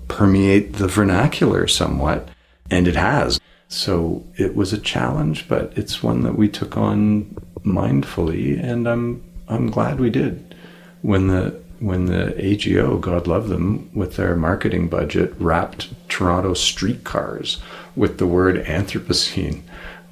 permeate 0.09 0.75
the 0.75 0.89
vernacular 0.89 1.67
somewhat, 1.67 2.29
and 2.71 2.89
it 2.89 2.97
has. 2.97 3.41
So 3.69 4.25
it 4.37 4.57
was 4.57 4.73
a 4.73 4.79
challenge, 4.79 5.49
but 5.49 5.73
it's 5.77 6.03
one 6.03 6.23
that 6.23 6.37
we 6.37 6.49
took 6.49 6.77
on 6.77 7.25
mindfully, 7.65 8.63
and 8.63 8.89
I'm 8.89 9.23
I'm 9.49 9.71
glad 9.71 10.01
we 10.01 10.11
did. 10.11 10.55
When 11.03 11.29
the 11.29 11.61
when 11.79 12.07
the 12.07 12.35
AGO, 12.43 12.99
God 12.99 13.27
love 13.27 13.49
them, 13.49 13.91
with 13.95 14.17
their 14.17 14.35
marketing 14.35 14.89
budget, 14.89 15.35
wrapped 15.39 15.93
Toronto 16.09 16.55
streetcars 16.55 17.61
with 17.95 18.17
the 18.17 18.27
word 18.27 18.65
Anthropocene, 18.65 19.63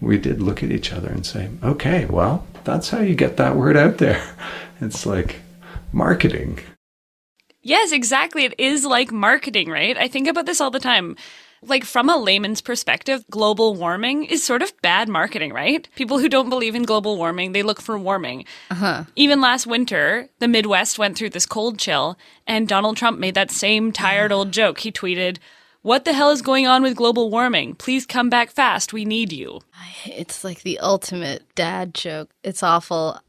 we 0.04 0.18
did 0.18 0.42
look 0.42 0.62
at 0.62 0.70
each 0.70 0.92
other 0.92 1.08
and 1.08 1.24
say, 1.24 1.50
"Okay, 1.62 2.06
well, 2.06 2.46
that's 2.64 2.90
how 2.90 3.00
you 3.00 3.14
get 3.14 3.36
that 3.36 3.56
word 3.56 3.76
out 3.76 3.98
there." 3.98 4.22
It's 4.80 5.06
like 5.06 5.36
marketing. 5.92 6.58
Yes, 7.62 7.92
exactly. 7.92 8.44
It 8.44 8.54
is 8.58 8.84
like 8.84 9.10
marketing, 9.10 9.70
right? 9.70 9.96
I 9.96 10.08
think 10.08 10.28
about 10.28 10.46
this 10.46 10.60
all 10.60 10.70
the 10.70 10.80
time. 10.80 11.16
Like, 11.62 11.84
from 11.84 12.10
a 12.10 12.16
layman's 12.18 12.60
perspective, 12.60 13.24
global 13.30 13.74
warming 13.74 14.24
is 14.24 14.44
sort 14.44 14.60
of 14.60 14.78
bad 14.82 15.08
marketing, 15.08 15.54
right? 15.54 15.88
People 15.96 16.18
who 16.18 16.28
don't 16.28 16.50
believe 16.50 16.74
in 16.74 16.82
global 16.82 17.16
warming, 17.16 17.52
they 17.52 17.62
look 17.62 17.80
for 17.80 17.98
warming. 17.98 18.44
Uh-huh. 18.70 19.04
Even 19.16 19.40
last 19.40 19.66
winter, 19.66 20.28
the 20.40 20.48
Midwest 20.48 20.98
went 20.98 21.16
through 21.16 21.30
this 21.30 21.46
cold 21.46 21.78
chill, 21.78 22.18
and 22.46 22.68
Donald 22.68 22.98
Trump 22.98 23.18
made 23.18 23.34
that 23.34 23.50
same 23.50 23.92
tired 23.92 24.30
old 24.30 24.52
joke. 24.52 24.80
He 24.80 24.92
tweeted, 24.92 25.38
What 25.84 26.06
the 26.06 26.14
hell 26.14 26.30
is 26.30 26.40
going 26.40 26.66
on 26.66 26.82
with 26.82 26.96
global 26.96 27.30
warming? 27.30 27.74
Please 27.74 28.06
come 28.06 28.30
back 28.30 28.48
fast. 28.48 28.94
We 28.94 29.04
need 29.04 29.34
you. 29.34 29.60
It's 30.06 30.42
like 30.42 30.62
the 30.62 30.78
ultimate 30.78 31.42
dad 31.54 31.92
joke. 31.92 32.30
It's 32.42 32.62
awful. 32.62 33.20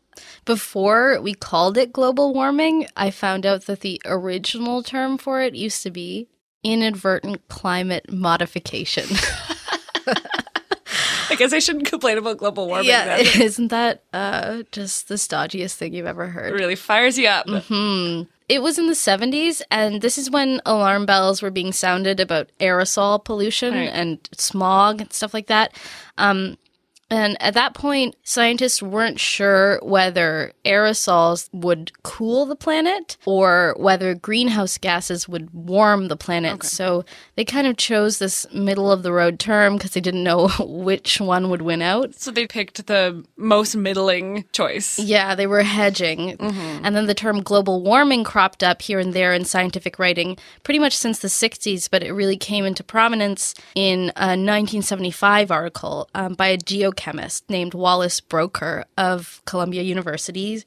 Before 0.45 1.19
we 1.19 1.33
called 1.33 1.77
it 1.77 1.91
global 1.91 2.33
warming, 2.33 2.88
I 2.95 3.12
found 3.12 3.45
out 3.45 3.65
that 3.65 3.81
the 3.81 4.01
original 4.05 4.83
term 4.83 5.17
for 5.17 5.41
it 5.41 5.53
used 5.53 5.83
to 5.83 5.91
be 5.91 6.29
inadvertent 6.63 7.45
climate 7.50 8.09
modification. 8.09 9.03
I 10.07 11.35
guess 11.38 11.51
I 11.51 11.59
shouldn't 11.59 11.88
complain 11.88 12.17
about 12.17 12.38
global 12.38 12.67
warming. 12.67 12.88
yeah, 12.88 13.17
then. 13.17 13.41
isn't 13.41 13.67
that 13.67 14.03
uh, 14.13 14.63
just 14.71 15.09
the 15.09 15.15
stodgiest 15.15 15.75
thing 15.75 15.93
you've 15.93 16.05
ever 16.05 16.27
heard? 16.27 16.53
It 16.53 16.55
really 16.55 16.77
fires 16.77 17.17
you 17.17 17.27
up. 17.27 17.47
It 18.48 18.62
was 18.62 18.78
in 18.78 18.86
the 18.88 18.94
70s, 18.94 19.62
and 19.72 20.02
this 20.02 20.18
is 20.20 20.30
when 20.30 20.62
alarm 20.66 21.06
bells 21.08 21.42
were 21.42 21.50
being 21.50 21.72
sounded 21.74 22.20
about 22.20 22.50
aerosol 22.60 23.24
pollution 23.24 23.74
Right. 23.74 23.90
and 23.92 24.20
smog 24.38 25.02
and 25.02 25.12
stuff 25.12 25.34
like 25.34 25.48
that. 25.48 25.74
Um, 26.20 26.58
and 27.09 27.39
at 27.39 27.53
that 27.53 27.75
point, 27.75 28.15
scientists 28.24 28.81
weren't 28.81 29.19
sure 29.19 29.79
whether 29.83 30.53
aerosols 30.65 31.50
would 31.53 31.91
cool 32.01 32.47
the 32.47 32.55
planet 32.55 33.15
or 33.25 33.75
whether 33.77 34.15
greenhouse 34.15 34.79
gases 34.79 35.27
would 35.27 35.51
warm 35.53 36.07
the 36.07 36.17
planet. 36.17 36.63
So 36.63 37.05
they 37.35 37.45
kind 37.45 37.67
of 37.67 37.77
chose 37.77 38.17
this 38.17 38.47
middle 38.51 38.91
of 38.91 39.03
the 39.03 39.13
road 39.13 39.39
term 39.39 39.75
because 39.77 39.91
they 39.91 40.01
didn't 40.01 40.24
know 40.24 40.47
which 40.59 41.21
one 41.21 41.50
would 41.51 41.62
win 41.62 41.83
out. 41.83 42.15
So 42.15 42.31
they 42.31 42.47
picked 42.47 42.88
the 42.88 43.24
most 43.38 43.75
middling 43.75 44.45
choice. 44.51 44.97
Yeah, 44.97 45.35
they 45.35 45.45
were 45.45 45.62
hedging. 45.62 46.38
And 46.83 46.95
then 46.95 47.05
the 47.05 47.13
term 47.13 47.41
global 47.43 47.83
warming 47.83 48.24
cropped 48.24 48.63
up 48.63 48.81
here 48.81 49.00
and 49.00 49.13
there 49.13 49.33
in 49.33 49.45
scientific 49.45 50.00
writing 50.00 50.38
pretty 50.63 50.79
much 50.79 50.97
since 50.97 51.19
the 51.19 51.27
60s, 51.27 51.88
but 51.89 52.01
it 52.01 52.13
really 52.13 52.38
came 52.38 52.65
into 52.65 52.83
prominence 52.83 53.53
in 53.75 54.12
a 54.15 54.33
1975 54.33 55.51
article 55.51 56.09
um, 56.15 56.33
by 56.33 56.47
a 56.47 56.57
geochemist 56.96 57.44
named 57.50 57.74
Wallace 57.74 58.22
Broecker 58.22 58.84
of 58.98 59.42
Columbia 59.46 59.82
University. 59.82 60.64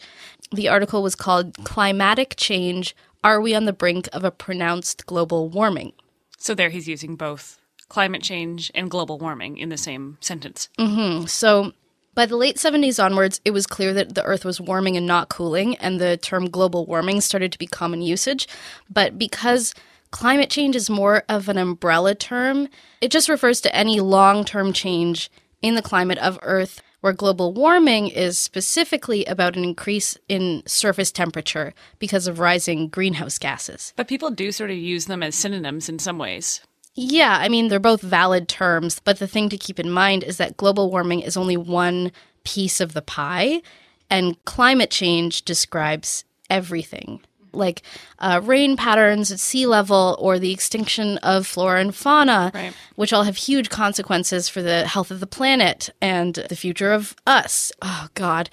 The 0.52 0.68
article 0.68 1.02
was 1.02 1.14
called 1.14 1.54
Climatic 1.64 2.34
Change 2.36 2.94
Are 3.24 3.40
We 3.40 3.54
on 3.54 3.64
the 3.64 3.72
Brink 3.72 4.08
of 4.12 4.24
a 4.24 4.30
Pronounced 4.30 5.06
Global 5.06 5.48
Warming? 5.48 5.92
So 6.38 6.54
there 6.54 6.70
he's 6.70 6.88
using 6.88 7.16
both 7.16 7.58
climate 7.88 8.22
change 8.22 8.70
and 8.74 8.90
global 8.90 9.18
warming 9.18 9.56
in 9.56 9.70
the 9.70 9.76
same 9.76 10.18
sentence. 10.20 10.68
Mm-hmm. 10.78 11.26
So, 11.26 11.72
by 12.14 12.26
the 12.26 12.36
late 12.36 12.56
70s 12.56 13.02
onwards, 13.02 13.40
it 13.44 13.52
was 13.52 13.66
clear 13.66 13.94
that 13.94 14.14
the 14.14 14.24
Earth 14.24 14.44
was 14.44 14.60
warming 14.60 14.96
and 14.96 15.06
not 15.06 15.28
cooling, 15.28 15.76
and 15.76 16.00
the 16.00 16.16
term 16.16 16.50
global 16.50 16.84
warming 16.84 17.20
started 17.20 17.52
to 17.52 17.58
be 17.58 17.66
common 17.66 18.02
usage. 18.02 18.48
But 18.90 19.18
because 19.18 19.72
climate 20.10 20.50
change 20.50 20.74
is 20.74 20.90
more 20.90 21.22
of 21.28 21.48
an 21.48 21.58
umbrella 21.58 22.14
term, 22.14 22.68
it 23.00 23.10
just 23.10 23.28
refers 23.28 23.60
to 23.62 23.74
any 23.74 24.00
long 24.00 24.44
term 24.44 24.72
change 24.72 25.30
in 25.62 25.74
the 25.74 25.82
climate 25.82 26.18
of 26.18 26.38
Earth, 26.42 26.82
where 27.00 27.12
global 27.12 27.52
warming 27.52 28.08
is 28.08 28.38
specifically 28.38 29.24
about 29.26 29.56
an 29.56 29.64
increase 29.64 30.18
in 30.28 30.62
surface 30.66 31.12
temperature 31.12 31.72
because 31.98 32.26
of 32.26 32.38
rising 32.38 32.88
greenhouse 32.88 33.38
gases. 33.38 33.92
But 33.96 34.08
people 34.08 34.30
do 34.30 34.50
sort 34.50 34.70
of 34.70 34.76
use 34.76 35.06
them 35.06 35.22
as 35.22 35.34
synonyms 35.34 35.88
in 35.88 35.98
some 35.98 36.18
ways. 36.18 36.60
Yeah, 36.94 37.38
I 37.40 37.48
mean, 37.48 37.68
they're 37.68 37.78
both 37.78 38.00
valid 38.00 38.48
terms, 38.48 39.00
but 39.04 39.20
the 39.20 39.28
thing 39.28 39.48
to 39.50 39.56
keep 39.56 39.78
in 39.78 39.90
mind 39.90 40.24
is 40.24 40.36
that 40.38 40.56
global 40.56 40.90
warming 40.90 41.20
is 41.20 41.36
only 41.36 41.56
one 41.56 42.10
piece 42.42 42.80
of 42.80 42.92
the 42.92 43.02
pie, 43.02 43.62
and 44.10 44.42
climate 44.44 44.90
change 44.90 45.42
describes 45.44 46.24
everything. 46.50 47.20
Like 47.58 47.82
uh, 48.18 48.40
rain 48.42 48.76
patterns 48.76 49.30
at 49.30 49.40
sea 49.40 49.66
level 49.66 50.16
or 50.18 50.38
the 50.38 50.52
extinction 50.52 51.18
of 51.18 51.46
flora 51.46 51.80
and 51.80 51.94
fauna, 51.94 52.50
Right. 52.54 52.72
which 52.96 53.12
all 53.12 53.24
have 53.24 53.36
huge 53.36 53.68
consequences 53.68 54.48
for 54.48 54.62
the 54.62 54.86
health 54.86 55.10
of 55.10 55.20
the 55.20 55.26
planet 55.26 55.90
and 56.00 56.34
the 56.34 56.56
future 56.56 56.92
of 56.92 57.14
us. 57.26 57.70
Oh, 57.82 58.08
God. 58.14 58.48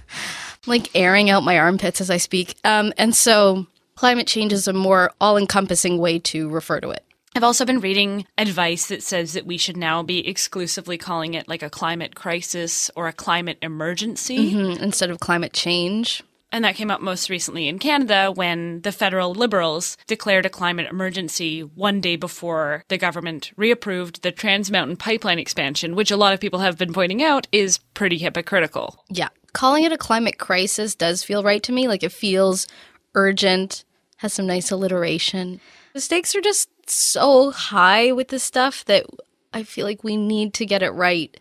like 0.66 0.90
airing 0.94 1.30
out 1.30 1.42
my 1.44 1.58
armpits 1.58 2.00
as 2.00 2.10
I 2.10 2.16
speak. 2.16 2.56
Um, 2.64 2.92
and 2.98 3.14
so 3.14 3.66
climate 3.94 4.26
change 4.26 4.52
is 4.52 4.68
a 4.68 4.72
more 4.72 5.12
all 5.20 5.36
encompassing 5.36 5.98
way 5.98 6.18
to 6.20 6.48
refer 6.48 6.80
to 6.80 6.90
it. 6.90 7.04
I've 7.36 7.44
also 7.44 7.64
been 7.64 7.80
reading 7.80 8.26
advice 8.36 8.86
that 8.86 9.02
says 9.02 9.34
that 9.34 9.46
we 9.46 9.58
should 9.58 9.76
now 9.76 10.02
be 10.02 10.26
exclusively 10.26 10.98
calling 10.98 11.34
it 11.34 11.46
like 11.46 11.62
a 11.62 11.70
climate 11.70 12.14
crisis 12.16 12.90
or 12.96 13.06
a 13.06 13.12
climate 13.12 13.58
emergency. 13.62 14.54
Mm, 14.54 14.80
instead 14.80 15.10
of 15.10 15.20
climate 15.20 15.52
change. 15.52 16.22
And 16.50 16.64
that 16.64 16.76
came 16.76 16.90
up 16.90 17.02
most 17.02 17.28
recently 17.28 17.68
in 17.68 17.78
Canada 17.78 18.32
when 18.32 18.80
the 18.80 18.92
federal 18.92 19.34
Liberals 19.34 19.98
declared 20.06 20.46
a 20.46 20.50
climate 20.50 20.86
emergency 20.90 21.60
one 21.60 22.00
day 22.00 22.16
before 22.16 22.84
the 22.88 22.96
government 22.96 23.52
reapproved 23.58 24.22
the 24.22 24.32
Trans 24.32 24.70
Mountain 24.70 24.96
Pipeline 24.96 25.38
expansion, 25.38 25.94
which 25.94 26.10
a 26.10 26.16
lot 26.16 26.32
of 26.32 26.40
people 26.40 26.60
have 26.60 26.78
been 26.78 26.94
pointing 26.94 27.22
out 27.22 27.46
is 27.52 27.78
pretty 27.92 28.16
hypocritical. 28.16 29.04
Yeah. 29.10 29.28
Calling 29.52 29.84
it 29.84 29.92
a 29.92 29.98
climate 29.98 30.38
crisis 30.38 30.94
does 30.94 31.22
feel 31.22 31.42
right 31.42 31.62
to 31.62 31.72
me. 31.72 31.86
Like 31.86 32.02
it 32.02 32.12
feels 32.12 32.66
urgent, 33.14 33.84
has 34.16 34.32
some 34.32 34.46
nice 34.46 34.70
alliteration. 34.70 35.60
The 35.92 36.00
stakes 36.00 36.34
are 36.34 36.40
just 36.40 36.70
so 36.88 37.50
high 37.50 38.12
with 38.12 38.28
this 38.28 38.42
stuff 38.42 38.84
that 38.86 39.04
I 39.52 39.64
feel 39.64 39.84
like 39.84 40.02
we 40.02 40.16
need 40.16 40.54
to 40.54 40.66
get 40.66 40.82
it 40.82 40.90
right. 40.90 41.38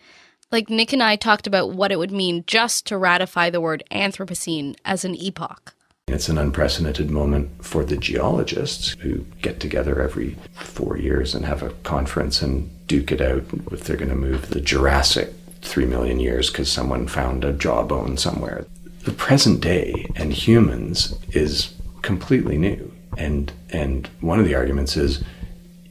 Like 0.50 0.70
Nick 0.70 0.94
and 0.94 1.04
I 1.04 1.18
talked 1.18 1.46
about 1.46 1.74
what 1.74 1.92
it 1.92 2.00
would 2.00 2.12
mean 2.12 2.46
just 2.48 2.86
to 2.88 2.98
ratify 2.98 3.50
the 3.50 3.60
word 3.60 3.84
Anthropocene 3.92 4.75
as 4.86 5.04
an 5.04 5.13
epoch. 5.13 5.74
It's 6.08 6.30
an 6.30 6.38
unprecedented 6.38 7.12
moment 7.12 7.66
for 7.66 7.84
the 7.84 7.98
geologists 7.98 8.96
who 9.01 9.25
get 9.42 9.60
together 9.60 10.01
every 10.01 10.38
four 10.54 10.98
years 10.98 11.36
and 11.36 11.44
have 11.44 11.63
a 11.63 11.72
conference 11.84 12.42
and 12.42 12.70
duke 12.88 13.12
it 13.12 13.20
out 13.20 13.44
if 13.74 13.84
they're 13.84 13.98
going 13.98 14.08
to 14.10 14.16
move 14.16 14.48
the 14.48 14.62
Jurassic 14.62 15.34
three 15.62 15.86
million 15.86 16.22
years 16.22 16.50
because 16.50 16.72
someone 16.72 17.10
found 17.10 17.44
a 17.44 17.51
jawbone 17.51 18.16
somewhere. 18.16 18.66
The 19.04 19.12
present 19.12 19.60
day 19.60 20.06
and 20.16 20.32
humans 20.32 21.13
is 21.32 21.74
completely 22.04 22.58
new. 22.58 22.94
And, 23.18 23.51
and 23.72 24.08
one 24.22 24.39
of 24.39 24.46
the 24.46 24.56
arguments 24.56 24.96
is 24.96 25.25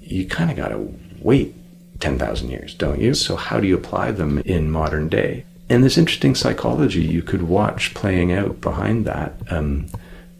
you 0.00 0.26
kind 0.26 0.50
of 0.50 0.56
got 0.56 0.68
to 0.68 0.94
wait 1.20 1.54
10,000 2.00 2.50
years, 2.50 2.74
don't 2.74 3.00
you? 3.00 3.14
So, 3.14 3.36
how 3.36 3.60
do 3.60 3.66
you 3.66 3.76
apply 3.76 4.12
them 4.12 4.38
in 4.40 4.70
modern 4.70 5.08
day? 5.08 5.44
And 5.68 5.82
this 5.82 5.98
interesting 5.98 6.34
psychology 6.34 7.02
you 7.02 7.22
could 7.22 7.42
watch 7.42 7.94
playing 7.94 8.32
out 8.32 8.60
behind 8.60 9.04
that 9.06 9.34
um, 9.50 9.86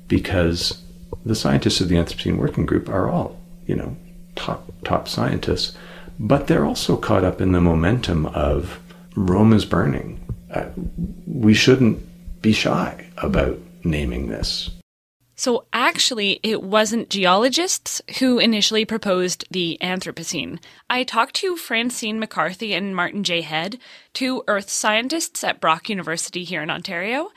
because 0.07 0.83
the 1.25 1.35
scientists 1.35 1.81
of 1.81 1.89
the 1.89 1.97
Anthropocene 1.97 2.37
Working 2.37 2.67
Group 2.67 2.89
are 2.89 3.09
all, 3.09 3.41
you 3.67 3.75
know, 3.75 3.97
top, 4.37 4.71
top 4.85 5.09
scientists, 5.09 5.77
but 6.19 6.47
they're 6.47 6.65
also 6.65 6.97
caught 6.97 7.25
up 7.25 7.41
in 7.41 7.53
the 7.53 7.61
momentum 7.61 8.27
of 8.27 8.79
Rome 9.17 9.53
is 9.53 9.65
burning. 9.65 10.21
Uh, 10.51 10.67
we 11.27 11.55
shouldn't 11.55 12.01
be 12.43 12.53
shy 12.53 13.07
about 13.19 13.59
naming 13.83 14.29
this. 14.29 14.71
So 15.39 15.67
actually, 15.71 16.41
it 16.43 16.63
wasn't 16.63 17.11
geologists 17.11 18.01
who 18.19 18.39
initially 18.39 18.87
proposed 18.87 19.45
the 19.51 19.77
Anthropocene. 19.83 20.59
I 20.89 21.05
talked 21.05 21.35
to 21.37 21.59
Francine 21.59 22.19
McCarthy 22.19 22.73
and 22.73 22.97
Martin 22.97 23.23
J. 23.23 23.43
Head, 23.43 23.79
two 24.15 24.43
earth 24.49 24.71
scientists 24.71 25.45
at 25.45 25.61
Brock 25.61 25.91
University 25.91 26.43
here 26.43 26.63
in 26.63 26.71
Ontario. 26.71 27.29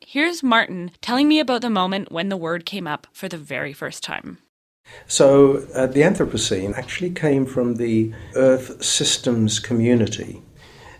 Here's 0.00 0.42
Martin 0.42 0.90
telling 1.00 1.28
me 1.28 1.40
about 1.40 1.62
the 1.62 1.70
moment 1.70 2.12
when 2.12 2.28
the 2.28 2.36
word 2.36 2.66
came 2.66 2.86
up 2.86 3.06
for 3.12 3.26
the 3.26 3.38
very 3.38 3.72
first 3.72 4.02
time. 4.02 4.38
So, 5.08 5.66
uh, 5.74 5.86
the 5.86 6.02
Anthropocene 6.02 6.76
actually 6.76 7.10
came 7.10 7.46
from 7.46 7.76
the 7.76 8.12
Earth 8.34 8.84
systems 8.84 9.58
community. 9.58 10.42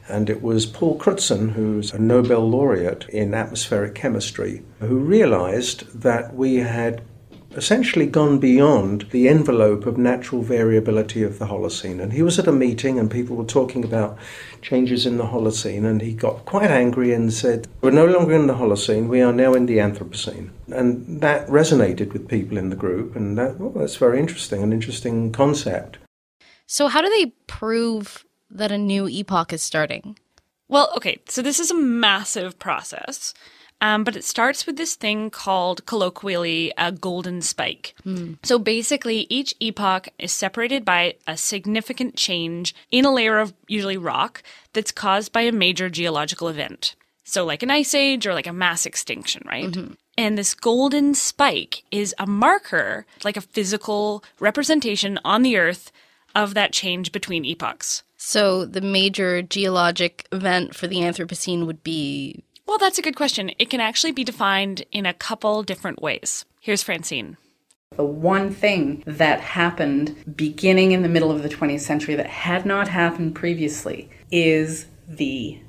And 0.08 0.30
it 0.30 0.42
was 0.42 0.66
Paul 0.66 0.98
Crutzen, 0.98 1.52
who's 1.52 1.92
a 1.92 1.98
Nobel 1.98 2.48
laureate 2.48 3.08
in 3.08 3.34
atmospheric 3.34 3.94
chemistry, 3.94 4.62
who 4.80 4.98
realized 4.98 6.00
that 6.00 6.34
we 6.34 6.56
had 6.56 7.02
essentially 7.56 8.06
gone 8.06 8.38
beyond 8.38 9.06
the 9.10 9.28
envelope 9.28 9.86
of 9.86 9.96
natural 9.96 10.42
variability 10.42 11.22
of 11.22 11.38
the 11.38 11.46
Holocene. 11.46 12.00
And 12.00 12.12
he 12.12 12.22
was 12.22 12.38
at 12.38 12.46
a 12.46 12.52
meeting 12.52 12.98
and 12.98 13.10
people 13.10 13.34
were 13.34 13.44
talking 13.44 13.82
about 13.82 14.18
changes 14.60 15.06
in 15.06 15.16
the 15.16 15.24
Holocene, 15.24 15.84
and 15.84 16.00
he 16.00 16.12
got 16.12 16.44
quite 16.44 16.70
angry 16.70 17.12
and 17.12 17.32
said, 17.32 17.66
We're 17.80 17.90
no 17.90 18.04
longer 18.04 18.34
in 18.34 18.46
the 18.46 18.54
Holocene, 18.54 19.08
we 19.08 19.22
are 19.22 19.32
now 19.32 19.54
in 19.54 19.66
the 19.66 19.78
Anthropocene. 19.78 20.50
And 20.68 21.20
that 21.22 21.46
resonated 21.48 22.12
with 22.12 22.28
people 22.28 22.58
in 22.58 22.68
the 22.68 22.76
group, 22.76 23.16
and 23.16 23.38
that, 23.38 23.58
well, 23.58 23.70
that's 23.70 23.96
very 23.96 24.18
interesting, 24.18 24.62
an 24.62 24.72
interesting 24.72 25.32
concept. 25.32 25.98
So, 26.66 26.88
how 26.88 27.00
do 27.00 27.08
they 27.08 27.32
prove 27.46 28.25
that 28.50 28.72
a 28.72 28.78
new 28.78 29.08
epoch 29.08 29.52
is 29.52 29.62
starting? 29.62 30.18
Well, 30.68 30.92
okay, 30.96 31.20
so 31.28 31.42
this 31.42 31.60
is 31.60 31.70
a 31.70 31.76
massive 31.76 32.58
process. 32.58 33.34
Um, 33.82 34.04
but 34.04 34.16
it 34.16 34.24
starts 34.24 34.66
with 34.66 34.76
this 34.78 34.94
thing 34.94 35.28
called 35.28 35.84
colloquially 35.84 36.72
a 36.78 36.90
golden 36.90 37.42
spike. 37.42 37.94
So 38.42 38.58
basically, 38.58 39.26
each 39.28 39.54
epoch 39.60 40.08
is 40.18 40.32
separated 40.32 40.82
by 40.82 41.16
a 41.26 41.36
significant 41.36 42.16
change 42.16 42.74
in 42.90 43.04
a 43.04 43.12
layer 43.12 43.38
of 43.38 43.52
usually 43.68 43.98
rock 43.98 44.42
that's 44.72 44.92
caused 44.92 45.30
by 45.30 45.42
a 45.42 45.52
major 45.52 45.90
geological 45.90 46.48
event. 46.48 46.94
So, 47.22 47.44
like 47.44 47.62
an 47.62 47.70
ice 47.70 47.92
age 47.94 48.26
or 48.26 48.32
like 48.32 48.46
a 48.46 48.52
mass 48.52 48.86
extinction, 48.86 49.42
right? 49.44 49.64
And 50.16 50.38
this 50.38 50.54
golden 50.54 51.12
spike 51.12 51.82
is 51.90 52.14
a 52.18 52.26
marker, 52.26 53.04
like 53.24 53.36
a 53.36 53.42
physical 53.42 54.24
representation 54.40 55.18
on 55.22 55.42
the 55.42 55.58
earth 55.58 55.92
of 56.34 56.54
that 56.54 56.72
change 56.72 57.12
between 57.12 57.44
epochs. 57.44 58.04
So 58.26 58.64
the 58.64 58.80
major 58.80 59.40
geologic 59.40 60.26
event 60.32 60.74
for 60.74 60.88
the 60.88 60.96
Anthropocene 60.96 61.64
would 61.64 61.84
be 61.84 62.42
Well, 62.66 62.76
that's 62.76 62.98
a 62.98 63.02
good 63.02 63.14
question. 63.14 63.52
It 63.60 63.70
can 63.70 63.80
actually 63.80 64.10
be 64.10 64.24
defined 64.24 64.84
in 64.90 65.06
a 65.06 65.14
couple 65.14 65.62
different 65.62 66.02
ways. 66.02 66.44
Here's 66.60 66.82
Francine. 66.82 67.36
The 67.94 68.04
one 68.04 68.52
thing 68.52 69.04
that 69.06 69.38
happened 69.38 70.16
beginning 70.34 70.90
in 70.90 71.02
the 71.02 71.08
middle 71.08 71.30
of 71.30 71.44
the 71.44 71.48
20th 71.48 71.82
century 71.82 72.16
that 72.16 72.26
had 72.26 72.66
not 72.66 72.88
happened 72.88 73.36
previously 73.36 74.10
is 74.32 74.86
the 75.06 75.60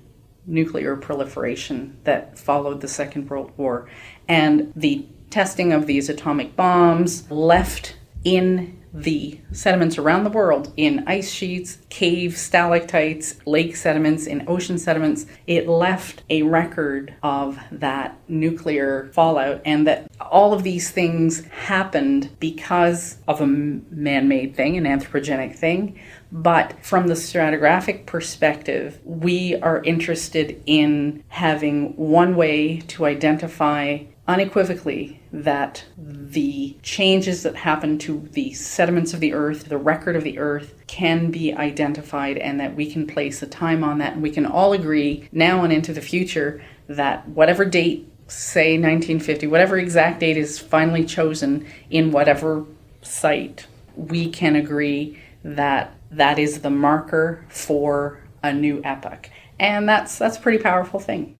nuclear 0.48 0.96
proliferation 0.96 2.00
that 2.06 2.40
followed 2.40 2.82
the 2.82 2.88
Second 2.88 3.30
World 3.30 3.52
War. 3.58 3.88
And 4.28 4.74
the 4.76 5.06
testing 5.30 5.74
of 5.74 5.86
these 5.86 6.10
atomic 6.10 6.56
bombs 6.56 7.30
left 7.30 7.98
in 8.24 8.77
the 8.98 9.40
sediments 9.52 9.98
around 9.98 10.24
the 10.24 10.30
world 10.30 10.74
in 10.76 11.04
ice 11.08 11.30
sheets, 11.30 11.78
caves, 11.90 12.40
stalactites, 12.42 13.36
lake 13.46 13.76
sediments, 13.76 14.26
in 14.26 14.44
ocean 14.48 14.78
sediments. 14.78 15.28
It 15.46 15.68
left 15.68 16.24
a 16.30 16.42
record 16.42 17.14
of 17.22 17.60
that 17.72 18.18
nuclear 18.28 19.10
fallout, 19.14 19.62
and 19.66 19.86
that 19.86 20.10
all 20.20 20.54
of 20.54 20.64
these 20.64 20.90
things 20.90 21.46
happened 21.46 22.30
because 22.40 23.18
of 23.28 23.40
a 23.40 23.48
man 23.48 24.28
made 24.28 24.56
thing, 24.56 24.78
an 24.78 24.86
anthropogenic 24.86 25.56
thing. 25.56 26.00
But 26.32 26.84
from 26.84 27.08
the 27.08 27.14
stratigraphic 27.14 28.06
perspective, 28.06 29.00
we 29.06 29.56
are 29.56 29.82
interested 29.84 30.62
in 30.66 31.24
having 31.30 31.96
one 31.96 32.36
way 32.36 32.80
to 32.88 33.06
identify 33.06 34.00
unequivocally 34.28 35.22
that 35.32 35.86
the 35.98 36.76
changes 36.82 37.44
that 37.44 37.56
happen 37.56 37.98
to 37.98 38.28
the 38.34 38.54
sediments 38.54 39.14
of 39.14 39.20
the 39.20 39.34
earth, 39.34 39.66
the 39.66 39.78
record 39.78 40.16
of 40.16 40.24
the 40.24 40.38
earth, 40.38 40.74
can 40.88 41.32
be 41.32 41.54
identified 41.54 42.38
and 42.38 42.60
that 42.60 42.76
we 42.76 42.92
can 42.92 43.08
place 43.08 43.42
a 43.42 43.48
time 43.48 43.84
on 43.84 44.00
that. 44.00 44.14
And 44.14 44.22
we 44.22 44.32
can 44.32 44.46
all 44.46 44.74
agree 44.74 45.30
now 45.32 45.64
and 45.64 45.72
into 45.72 45.94
the 45.94 46.02
future 46.02 46.62
that 46.88 47.28
whatever 47.30 47.64
date, 47.64 48.12
say 48.28 48.74
1950, 48.74 49.48
whatever 49.48 49.78
exact 49.78 50.20
date 50.20 50.38
is 50.38 50.60
finally 50.60 51.06
chosen 51.06 51.66
in 51.90 52.12
whatever 52.12 52.66
site, 53.02 53.66
we 53.96 54.30
can 54.30 54.56
agree 54.56 55.18
that 55.44 55.96
that 56.12 56.38
is 56.38 56.62
the 56.62 56.70
marker 56.70 57.46
for 57.48 58.22
a 58.44 58.54
new 58.54 58.82
epoch. 58.84 59.30
And 59.60 59.88
that's 59.88 60.18
that's 60.18 60.38
a 60.38 60.42
pretty 60.42 60.62
powerful 60.62 61.00
thing. 61.00 61.37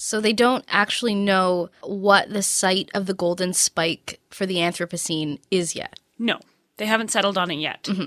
So 0.00 0.20
they 0.20 0.32
don't 0.32 0.64
actually 0.68 1.16
know 1.16 1.70
what 1.82 2.30
the 2.30 2.44
site 2.44 2.88
of 2.94 3.06
the 3.06 3.14
golden 3.14 3.52
spike 3.52 4.20
for 4.30 4.46
the 4.46 4.58
Anthropocene 4.58 5.40
is 5.50 5.74
yet. 5.74 5.98
No, 6.20 6.38
they 6.76 6.86
haven't 6.86 7.10
settled 7.10 7.36
on 7.36 7.50
it 7.50 7.56
yet. 7.56 7.82
Mm-hmm. 7.82 8.04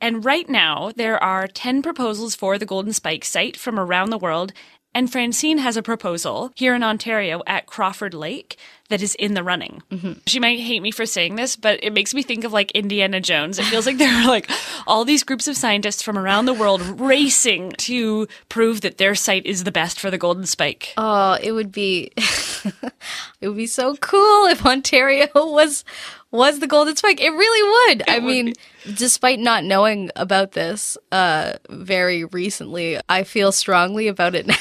And 0.00 0.24
right 0.24 0.48
now, 0.48 0.90
there 0.96 1.22
are 1.22 1.46
10 1.46 1.82
proposals 1.82 2.34
for 2.34 2.56
the 2.56 2.64
Golden 2.64 2.94
Spike 2.94 3.26
site 3.26 3.58
from 3.58 3.78
around 3.78 4.08
the 4.08 4.16
world. 4.16 4.54
And 4.94 5.12
Francine 5.12 5.58
has 5.58 5.76
a 5.76 5.82
proposal 5.82 6.50
here 6.54 6.74
in 6.74 6.82
Ontario 6.82 7.42
at 7.46 7.66
Crawford 7.66 8.14
Lake 8.14 8.56
that 8.94 9.02
is 9.02 9.16
in 9.16 9.34
the 9.34 9.42
running. 9.42 9.82
She 10.24 10.38
might 10.38 10.60
hate 10.60 10.80
me 10.80 10.92
for 10.92 11.04
saying 11.04 11.34
this, 11.34 11.56
but 11.56 11.82
it 11.82 11.92
makes 11.92 12.14
me 12.14 12.22
think 12.22 12.44
of 12.44 12.52
like 12.52 12.70
Indiana 12.70 13.20
Jones. 13.20 13.58
It 13.58 13.64
feels 13.64 13.86
like 13.86 13.98
there 13.98 14.08
are 14.22 14.28
like 14.28 14.48
all 14.86 15.04
these 15.04 15.24
groups 15.24 15.48
of 15.48 15.56
scientists 15.56 16.00
from 16.00 16.16
around 16.16 16.46
the 16.46 16.52
world 16.54 16.80
racing 17.00 17.72
to 17.78 18.28
prove 18.48 18.82
that 18.82 18.98
their 18.98 19.16
site 19.16 19.46
is 19.46 19.64
the 19.64 19.72
best 19.72 19.98
for 19.98 20.12
the 20.12 20.18
Golden 20.18 20.46
Spike. 20.46 20.94
Oh, 20.96 21.36
it 21.42 21.50
would 21.50 21.72
be 21.72 22.12
it 23.40 23.48
would 23.48 23.56
be 23.56 23.66
so 23.66 23.96
cool 23.96 24.46
if 24.46 24.64
Ontario 24.64 25.26
was 25.34 25.84
was 26.30 26.60
the 26.60 26.68
golden 26.68 26.94
spike. 26.94 27.20
It 27.20 27.30
really 27.30 27.94
would. 27.94 28.02
I 28.08 28.20
mean, 28.20 28.54
despite 28.94 29.40
not 29.40 29.64
knowing 29.64 30.10
about 30.14 30.52
this 30.52 30.96
uh 31.10 31.54
very 31.68 32.26
recently, 32.26 33.00
I 33.08 33.24
feel 33.24 33.50
strongly 33.50 34.06
about 34.06 34.36
it 34.36 34.46
now. 34.46 34.54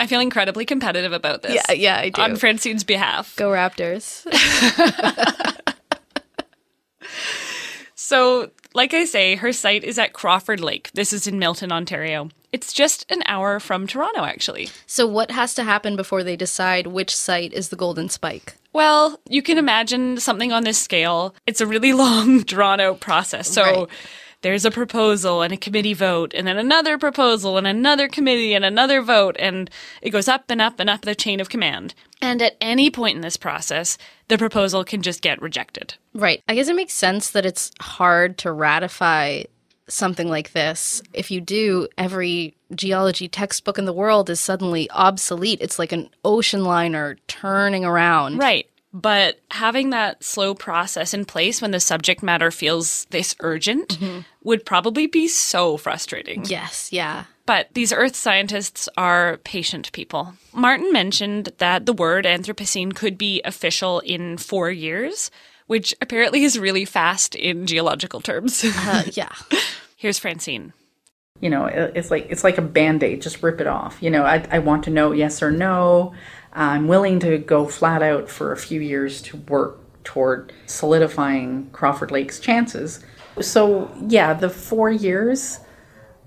I 0.00 0.06
feel 0.06 0.20
incredibly 0.20 0.64
competitive 0.64 1.12
about 1.12 1.42
this. 1.42 1.54
yeah, 1.68 1.72
yeah, 1.72 1.98
I 1.98 2.08
do. 2.10 2.20
On 2.22 2.36
Francine's 2.36 2.84
behalf. 2.84 3.36
Go 3.36 3.50
Raptors. 3.50 4.24
So, 7.96 8.50
like 8.74 8.92
I 8.92 9.04
say, 9.06 9.36
her 9.36 9.52
site 9.52 9.82
is 9.84 9.98
at 9.98 10.12
Crawford 10.12 10.60
Lake. 10.60 10.90
This 10.94 11.12
is 11.12 11.26
in 11.26 11.38
Milton, 11.38 11.72
Ontario. 11.72 12.28
It's 12.52 12.72
just 12.72 13.10
an 13.10 13.22
hour 13.24 13.58
from 13.60 13.86
Toronto, 13.86 14.24
actually. 14.24 14.68
so 14.86 15.06
what 15.06 15.30
has 15.30 15.54
to 15.54 15.64
happen 15.64 15.96
before 15.96 16.22
they 16.22 16.36
decide 16.36 16.86
which 16.88 17.14
site 17.16 17.52
is 17.54 17.70
the 17.70 17.76
golden 17.76 18.08
spike? 18.10 18.56
Well, 18.74 19.18
you 19.28 19.42
can 19.42 19.56
imagine 19.58 20.18
something 20.18 20.52
on 20.52 20.64
this 20.64 20.76
scale. 20.78 21.34
It's 21.46 21.60
a 21.62 21.66
really 21.66 21.92
long, 22.04 22.40
drawn 22.42 22.78
out 22.80 23.00
process. 23.00 23.48
So, 23.48 23.62
Right. 23.62 23.88
There's 24.44 24.66
a 24.66 24.70
proposal 24.70 25.40
and 25.40 25.54
a 25.54 25.56
committee 25.56 25.94
vote, 25.94 26.34
and 26.34 26.46
then 26.46 26.58
another 26.58 26.98
proposal 26.98 27.56
and 27.56 27.66
another 27.66 28.08
committee 28.08 28.52
and 28.52 28.62
another 28.62 29.00
vote, 29.00 29.36
and 29.38 29.70
it 30.02 30.10
goes 30.10 30.28
up 30.28 30.44
and 30.50 30.60
up 30.60 30.78
and 30.78 30.90
up 30.90 31.00
the 31.00 31.14
chain 31.14 31.40
of 31.40 31.48
command. 31.48 31.94
And 32.20 32.42
at 32.42 32.56
any 32.60 32.90
point 32.90 33.16
in 33.16 33.22
this 33.22 33.38
process, 33.38 33.96
the 34.28 34.36
proposal 34.36 34.84
can 34.84 35.00
just 35.00 35.22
get 35.22 35.40
rejected. 35.40 35.94
Right. 36.12 36.42
I 36.46 36.54
guess 36.54 36.68
it 36.68 36.76
makes 36.76 36.92
sense 36.92 37.30
that 37.30 37.46
it's 37.46 37.72
hard 37.80 38.36
to 38.38 38.52
ratify 38.52 39.44
something 39.88 40.28
like 40.28 40.52
this. 40.52 41.02
If 41.14 41.30
you 41.30 41.40
do, 41.40 41.88
every 41.96 42.54
geology 42.74 43.28
textbook 43.28 43.78
in 43.78 43.86
the 43.86 43.92
world 43.94 44.28
is 44.28 44.40
suddenly 44.40 44.90
obsolete. 44.90 45.62
It's 45.62 45.78
like 45.78 45.92
an 45.92 46.10
ocean 46.22 46.64
liner 46.64 47.16
turning 47.28 47.84
around. 47.84 48.38
Right. 48.38 48.68
But 48.94 49.40
having 49.50 49.90
that 49.90 50.22
slow 50.22 50.54
process 50.54 51.12
in 51.12 51.24
place 51.24 51.60
when 51.60 51.72
the 51.72 51.80
subject 51.80 52.22
matter 52.22 52.52
feels 52.52 53.06
this 53.10 53.34
urgent 53.40 53.98
would 54.44 54.64
probably 54.64 55.08
be 55.08 55.26
so 55.26 55.76
frustrating. 55.76 56.44
Yes, 56.44 56.92
yeah. 56.92 57.24
But 57.44 57.68
these 57.74 57.92
earth 57.92 58.14
scientists 58.14 58.88
are 58.96 59.38
patient 59.38 59.90
people. 59.90 60.34
Martin 60.52 60.92
mentioned 60.92 61.50
that 61.58 61.86
the 61.86 61.92
word 61.92 62.24
Anthropocene 62.24 62.94
could 62.94 63.18
be 63.18 63.42
official 63.44 63.98
in 63.98 64.38
four 64.38 64.70
years, 64.70 65.30
which 65.66 65.92
apparently 66.00 66.44
is 66.44 66.56
really 66.56 66.84
fast 66.84 67.34
in 67.34 67.66
geological 67.66 68.20
terms. 68.20 68.64
Uh, 68.64 69.02
yeah. 69.12 69.32
Here's 69.96 70.20
Francine. 70.20 70.72
You 71.40 71.50
know, 71.50 71.66
it's 71.66 72.12
like 72.12 72.28
it's 72.30 72.44
like 72.44 72.58
a 72.58 72.62
band-aid, 72.62 73.20
just 73.20 73.42
rip 73.42 73.60
it 73.60 73.66
off. 73.66 73.98
You 74.00 74.08
know, 74.08 74.24
I, 74.24 74.46
I 74.50 74.60
want 74.60 74.84
to 74.84 74.90
know 74.90 75.10
yes 75.10 75.42
or 75.42 75.50
no. 75.50 76.14
I'm 76.52 76.86
willing 76.86 77.18
to 77.20 77.38
go 77.38 77.66
flat 77.66 78.02
out 78.02 78.30
for 78.30 78.52
a 78.52 78.56
few 78.56 78.80
years 78.80 79.20
to 79.22 79.36
work 79.36 79.80
toward 80.04 80.52
solidifying 80.66 81.68
Crawford 81.72 82.12
Lake's 82.12 82.38
chances. 82.38 83.04
So 83.40 83.90
yeah, 84.08 84.32
the 84.32 84.48
four 84.48 84.90
years, 84.90 85.58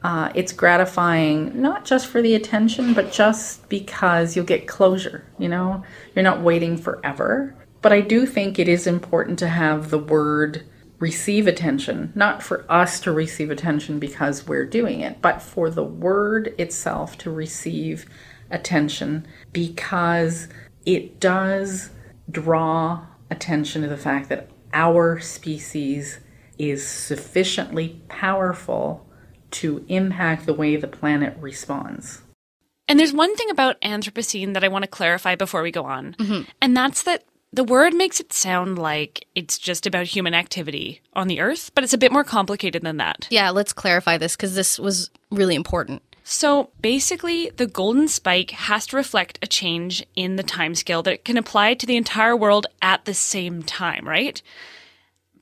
uh, 0.04 0.32
it's 0.36 0.52
gratifying 0.52 1.62
not 1.62 1.86
just 1.86 2.08
for 2.08 2.22
the 2.22 2.36
attention, 2.36 2.94
but 2.94 3.12
just 3.12 3.68
because 3.70 4.36
you'll 4.36 4.46
get 4.46 4.68
closure. 4.68 5.26
You 5.40 5.48
know, 5.48 5.84
you're 6.14 6.24
not 6.24 6.42
waiting 6.42 6.78
forever. 6.78 7.56
But 7.82 7.94
I 7.94 8.02
do 8.02 8.26
think 8.26 8.60
it 8.60 8.68
is 8.68 8.86
important 8.86 9.40
to 9.40 9.48
have 9.48 9.90
the 9.90 10.00
word 10.00 10.64
receive 11.00 11.48
attention, 11.48 12.12
not 12.16 12.42
for 12.42 12.66
us 12.72 13.00
to 13.02 13.12
receive 13.12 13.52
attention 13.52 14.00
because 14.00 14.48
we're 14.48 14.66
doing 14.66 15.02
it, 15.02 15.22
but 15.22 15.42
for 15.42 15.70
the 15.70 15.84
word 15.84 16.54
itself 16.58 17.18
to 17.20 17.30
receive 17.30 18.06
attention 18.50 19.28
because 19.52 20.48
it 20.86 21.20
does 21.20 21.90
draw 22.32 23.06
attention 23.30 23.82
to 23.82 23.88
the 23.88 23.98
fact 23.98 24.30
that 24.30 24.50
our 24.74 25.20
species 25.20 26.20
is 26.58 26.88
sufficiently 26.88 28.02
powerful 28.08 29.06
to 29.52 29.86
impact 29.88 30.46
the 30.46 30.54
way 30.54 30.76
the 30.76 30.88
planet 30.88 31.36
responds. 31.40 32.22
And 32.88 33.00
there's 33.00 33.14
one 33.14 33.36
thing 33.36 33.50
about 33.50 33.80
Anthropocene 33.82 34.54
that 34.54 34.64
I 34.64 34.70
want 34.70 34.84
to 34.84 34.90
clarify 34.90 35.36
before 35.36 35.62
we 35.62 35.72
go 35.72 35.84
on, 35.84 36.14
mm-hmm. 36.14 36.50
and 36.62 36.76
that's 36.76 37.04
that 37.04 37.26
the 37.54 37.64
word 37.64 37.94
makes 37.94 38.20
it 38.20 38.34
sound 38.34 38.78
like 38.78 39.26
it's 39.36 39.58
just 39.58 39.86
about 39.86 40.08
human 40.08 40.34
activity 40.34 41.02
on 41.14 41.28
the 41.28 41.40
earth, 41.40 41.72
but 41.74 41.84
it's 41.84 41.94
a 41.94 41.98
bit 41.98 42.12
more 42.12 42.24
complicated 42.24 42.84
than 42.84 42.98
that. 42.98 43.28
Yeah, 43.30 43.50
let's 43.50 43.74
clarify 43.74 44.18
this 44.18 44.36
because 44.36 44.56
this 44.56 44.78
was 44.78 45.10
really 45.32 45.56
important. 45.56 46.02
So 46.24 46.72
basically, 46.82 47.52
the 47.52 47.68
golden 47.68 48.10
spike 48.10 48.52
has 48.52 48.86
to 48.88 48.98
reflect 48.98 49.40
a 49.42 49.48
change 49.48 50.06
in 50.14 50.36
the 50.36 50.44
timescale 50.44 51.02
that 51.06 51.24
can 51.24 51.38
apply 51.38 51.76
to 51.76 51.86
the 51.86 51.96
entire 51.96 52.36
world 52.36 52.68
at 52.82 53.06
the 53.06 53.14
same 53.14 53.64
time, 53.64 54.06
right? 54.06 54.42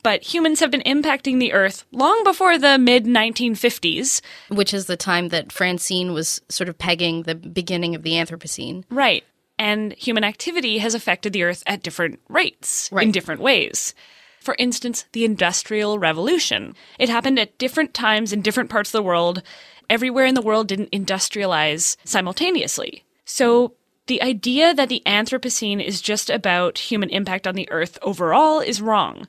But 0.03 0.21
humans 0.21 0.59
have 0.59 0.69
been 0.69 0.83
impacting 0.85 1.39
the 1.39 1.53
Earth 1.53 1.83
long 1.91 2.23
before 2.23 2.59
the 2.59 2.77
mid 2.77 3.05
1950s. 3.05 4.21
Which 4.49 4.71
is 4.71 4.85
the 4.85 4.95
time 4.95 5.29
that 5.29 5.51
Francine 5.51 6.13
was 6.13 6.39
sort 6.47 6.69
of 6.69 6.77
pegging 6.77 7.23
the 7.23 7.33
beginning 7.33 7.95
of 7.95 8.03
the 8.03 8.11
Anthropocene. 8.11 8.83
Right. 8.91 9.23
And 9.57 9.93
human 9.93 10.23
activity 10.23 10.79
has 10.79 10.95
affected 10.95 11.33
the 11.33 11.43
Earth 11.43 11.63
at 11.65 11.83
different 11.83 12.19
rates 12.29 12.89
in 12.91 13.11
different 13.11 13.41
ways. 13.41 13.93
For 14.39 14.55
instance, 14.59 15.05
the 15.11 15.25
Industrial 15.25 15.97
Revolution. 15.97 16.75
It 16.99 17.09
happened 17.09 17.39
at 17.39 17.57
different 17.57 17.93
times 17.93 18.31
in 18.31 18.41
different 18.41 18.69
parts 18.69 18.89
of 18.89 18.99
the 18.99 19.03
world. 19.03 19.41
Everywhere 19.89 20.25
in 20.25 20.35
the 20.35 20.41
world 20.41 20.67
didn't 20.67 20.91
industrialize 20.91 21.97
simultaneously. 22.03 23.03
So 23.25 23.73
the 24.07 24.21
idea 24.21 24.73
that 24.73 24.89
the 24.89 25.01
Anthropocene 25.05 25.83
is 25.83 25.99
just 25.99 26.29
about 26.29 26.77
human 26.77 27.09
impact 27.09 27.47
on 27.47 27.55
the 27.55 27.69
Earth 27.71 27.97
overall 28.03 28.59
is 28.59 28.81
wrong. 28.81 29.25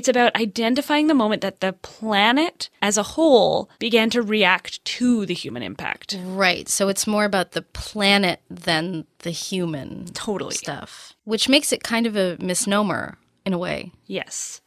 It's 0.00 0.08
about 0.08 0.34
identifying 0.34 1.08
the 1.08 1.14
moment 1.14 1.42
that 1.42 1.60
the 1.60 1.74
planet 1.74 2.70
as 2.80 2.96
a 2.96 3.02
whole 3.02 3.68
began 3.78 4.08
to 4.08 4.22
react 4.22 4.82
to 4.96 5.26
the 5.26 5.34
human 5.34 5.62
impact. 5.62 6.16
Right. 6.24 6.70
So 6.70 6.88
it's 6.88 7.06
more 7.06 7.26
about 7.26 7.52
the 7.52 7.60
planet 7.60 8.40
than 8.48 9.04
the 9.18 9.30
human 9.30 10.06
Totally. 10.14 10.54
stuff, 10.54 11.12
which 11.24 11.50
makes 11.50 11.70
it 11.70 11.82
kind 11.82 12.06
of 12.06 12.16
a 12.16 12.38
misnomer 12.40 13.18
in 13.44 13.52
a 13.52 13.58
way. 13.58 13.92
Yes. 14.06 14.62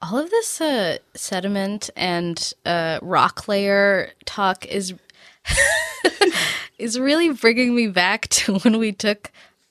All 0.00 0.16
of 0.16 0.30
this 0.30 0.62
uh, 0.62 0.96
sediment 1.14 1.90
and 1.94 2.50
uh, 2.64 3.00
rock 3.02 3.48
layer 3.48 4.12
talk 4.24 4.64
is 4.64 4.94
is 6.78 6.98
really 6.98 7.28
bringing 7.34 7.74
me 7.74 7.88
back 7.88 8.28
to 8.28 8.54
when 8.60 8.78
we 8.78 8.92
took 8.92 9.30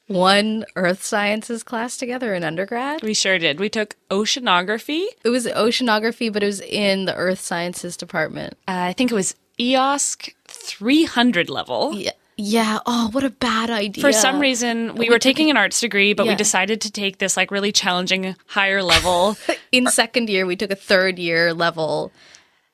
one 0.09 0.65
earth 0.75 1.03
sciences 1.03 1.63
class 1.63 1.95
together 1.95 2.33
in 2.33 2.43
undergrad. 2.43 3.03
We 3.03 3.13
sure 3.13 3.37
did. 3.37 3.59
We 3.59 3.69
took 3.69 3.95
oceanography. 4.09 5.05
It 5.23 5.29
was 5.29 5.45
oceanography, 5.45 6.33
but 6.33 6.43
it 6.43 6.47
was 6.47 6.61
in 6.61 7.05
the 7.05 7.15
earth 7.15 7.39
sciences 7.39 7.95
department. 7.95 8.53
Uh, 8.67 8.89
I 8.89 8.93
think 8.93 9.11
it 9.11 9.15
was 9.15 9.35
EOSC 9.59 10.33
300 10.47 11.49
level. 11.49 11.93
Yeah. 11.93 12.11
Yeah. 12.41 12.79
Oh, 12.85 13.09
what 13.11 13.25
a 13.25 13.29
bad 13.29 13.69
idea. 13.69 14.01
For 14.01 14.13
some 14.13 14.39
reason, 14.39 14.95
we 14.95 15.09
were 15.09 15.19
taking 15.19 15.49
an 15.49 15.57
arts 15.57 15.81
degree, 15.81 16.13
but 16.13 16.25
we 16.25 16.35
decided 16.35 16.79
to 16.81 16.91
take 16.91 17.17
this 17.17 17.35
like 17.35 17.51
really 17.51 17.73
challenging 17.73 18.33
higher 18.47 18.81
level, 18.81 19.37
in 19.73 19.87
second 19.87 20.29
year, 20.29 20.45
we 20.45 20.55
took 20.55 20.71
a 20.71 20.75
third 20.75 21.19
year 21.19 21.53
level 21.53 22.13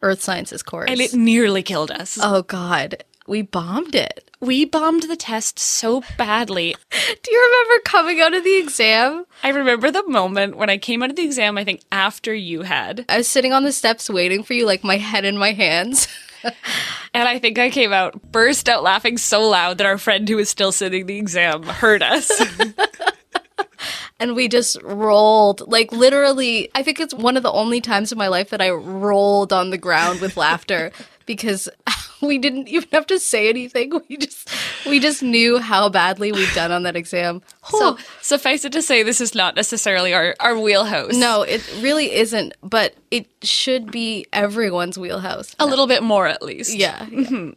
earth 0.04 0.22
sciences 0.22 0.62
course. 0.62 0.90
and 0.90 1.02
it 1.02 1.16
nearly 1.16 1.64
killed 1.64 1.90
us. 1.90 2.20
oh, 2.22 2.44
God. 2.44 3.04
We 3.28 3.42
bombed 3.42 3.96
it. 3.96 4.30
We 4.40 4.66
bombed 4.66 5.04
the 5.04 5.16
test 5.16 5.58
so 5.58 6.04
badly. 6.18 6.76
Do 6.92 7.32
you 7.32 7.44
remember 7.44 7.82
coming 7.84 8.22
out 8.22 8.36
of 8.36 8.44
the 8.44 8.58
exam? 8.58 9.26
I 9.42 9.50
remember 9.50 9.90
the 9.90 10.08
moment 10.08 10.58
when 10.58 10.70
I 10.70 10.78
came 10.78 11.02
out 11.02 11.10
of 11.10 11.16
the 11.16 11.26
exam, 11.26 11.58
I 11.58 11.64
think 11.64 11.82
after 11.92 12.34
you 12.34 12.62
had, 12.62 13.06
I 13.10 13.18
was 13.18 13.28
sitting 13.28 13.52
on 13.52 13.64
the 13.64 13.72
steps 13.72 14.10
waiting 14.10 14.44
for 14.44 14.54
you, 14.54 14.68
like 14.68 14.84
my 14.84 14.98
head 14.98 15.26
in 15.26 15.40
my 15.40 15.54
hands. 15.54 16.08
and 16.44 17.28
I 17.28 17.40
think 17.40 17.58
I 17.58 17.72
came 17.72 17.92
out, 17.92 18.32
burst 18.32 18.70
out 18.70 18.84
laughing 18.84 19.18
so 19.18 19.50
loud 19.50 19.80
that 19.80 19.88
our 19.88 19.98
friend 19.98 20.30
who 20.30 20.36
was 20.36 20.50
still 20.50 20.72
sitting 20.72 21.08
the 21.08 21.18
exam 21.18 21.64
heard 21.64 22.04
us. 22.04 22.30
and 24.20 24.36
we 24.36 24.48
just 24.48 24.82
rolled 24.82 25.68
like 25.70 25.92
literally 25.92 26.70
i 26.74 26.82
think 26.82 27.00
it's 27.00 27.14
one 27.14 27.38
of 27.38 27.44
the 27.44 27.52
only 27.52 27.82
times 27.82 28.12
in 28.12 28.18
my 28.18 28.28
life 28.28 28.50
that 28.50 28.62
i 28.62 28.70
rolled 28.70 29.52
on 29.52 29.70
the 29.70 29.78
ground 29.78 30.22
with 30.22 30.38
laughter 30.38 30.92
because 31.26 31.70
we 32.32 32.38
didn't 32.38 32.68
even 32.68 32.88
have 32.92 33.06
to 33.08 33.20
say 33.20 33.50
anything 33.50 33.92
we 34.10 34.18
just 34.18 34.50
we 34.86 35.00
just 35.00 35.22
knew 35.24 35.58
how 35.60 35.90
badly 35.90 36.32
we'd 36.32 36.54
done 36.54 36.72
on 36.72 36.84
that 36.84 36.96
exam 36.96 37.42
so 37.70 37.98
suffice 38.22 38.66
it 38.66 38.72
to 38.74 38.82
say, 38.82 39.04
this 39.04 39.20
is 39.22 39.34
not 39.36 39.56
necessarily 39.56 40.14
our, 40.14 40.36
our 40.40 40.58
wheelhouse. 40.60 41.14
no 41.16 41.42
it 41.42 41.62
really 41.82 42.14
isn't 42.14 42.54
but 42.64 42.96
it 43.12 43.28
should 43.44 43.92
be 43.92 44.26
everyone's 44.34 44.98
wheelhouse 44.98 45.56
A 45.60 45.66
little 45.66 45.88
bit 45.88 46.04
more 46.04 46.28
at 46.28 46.42
least. 46.42 46.74
yeah, 46.76 47.06
yeah. 47.12 47.26
Mm-hmm. 47.26 47.50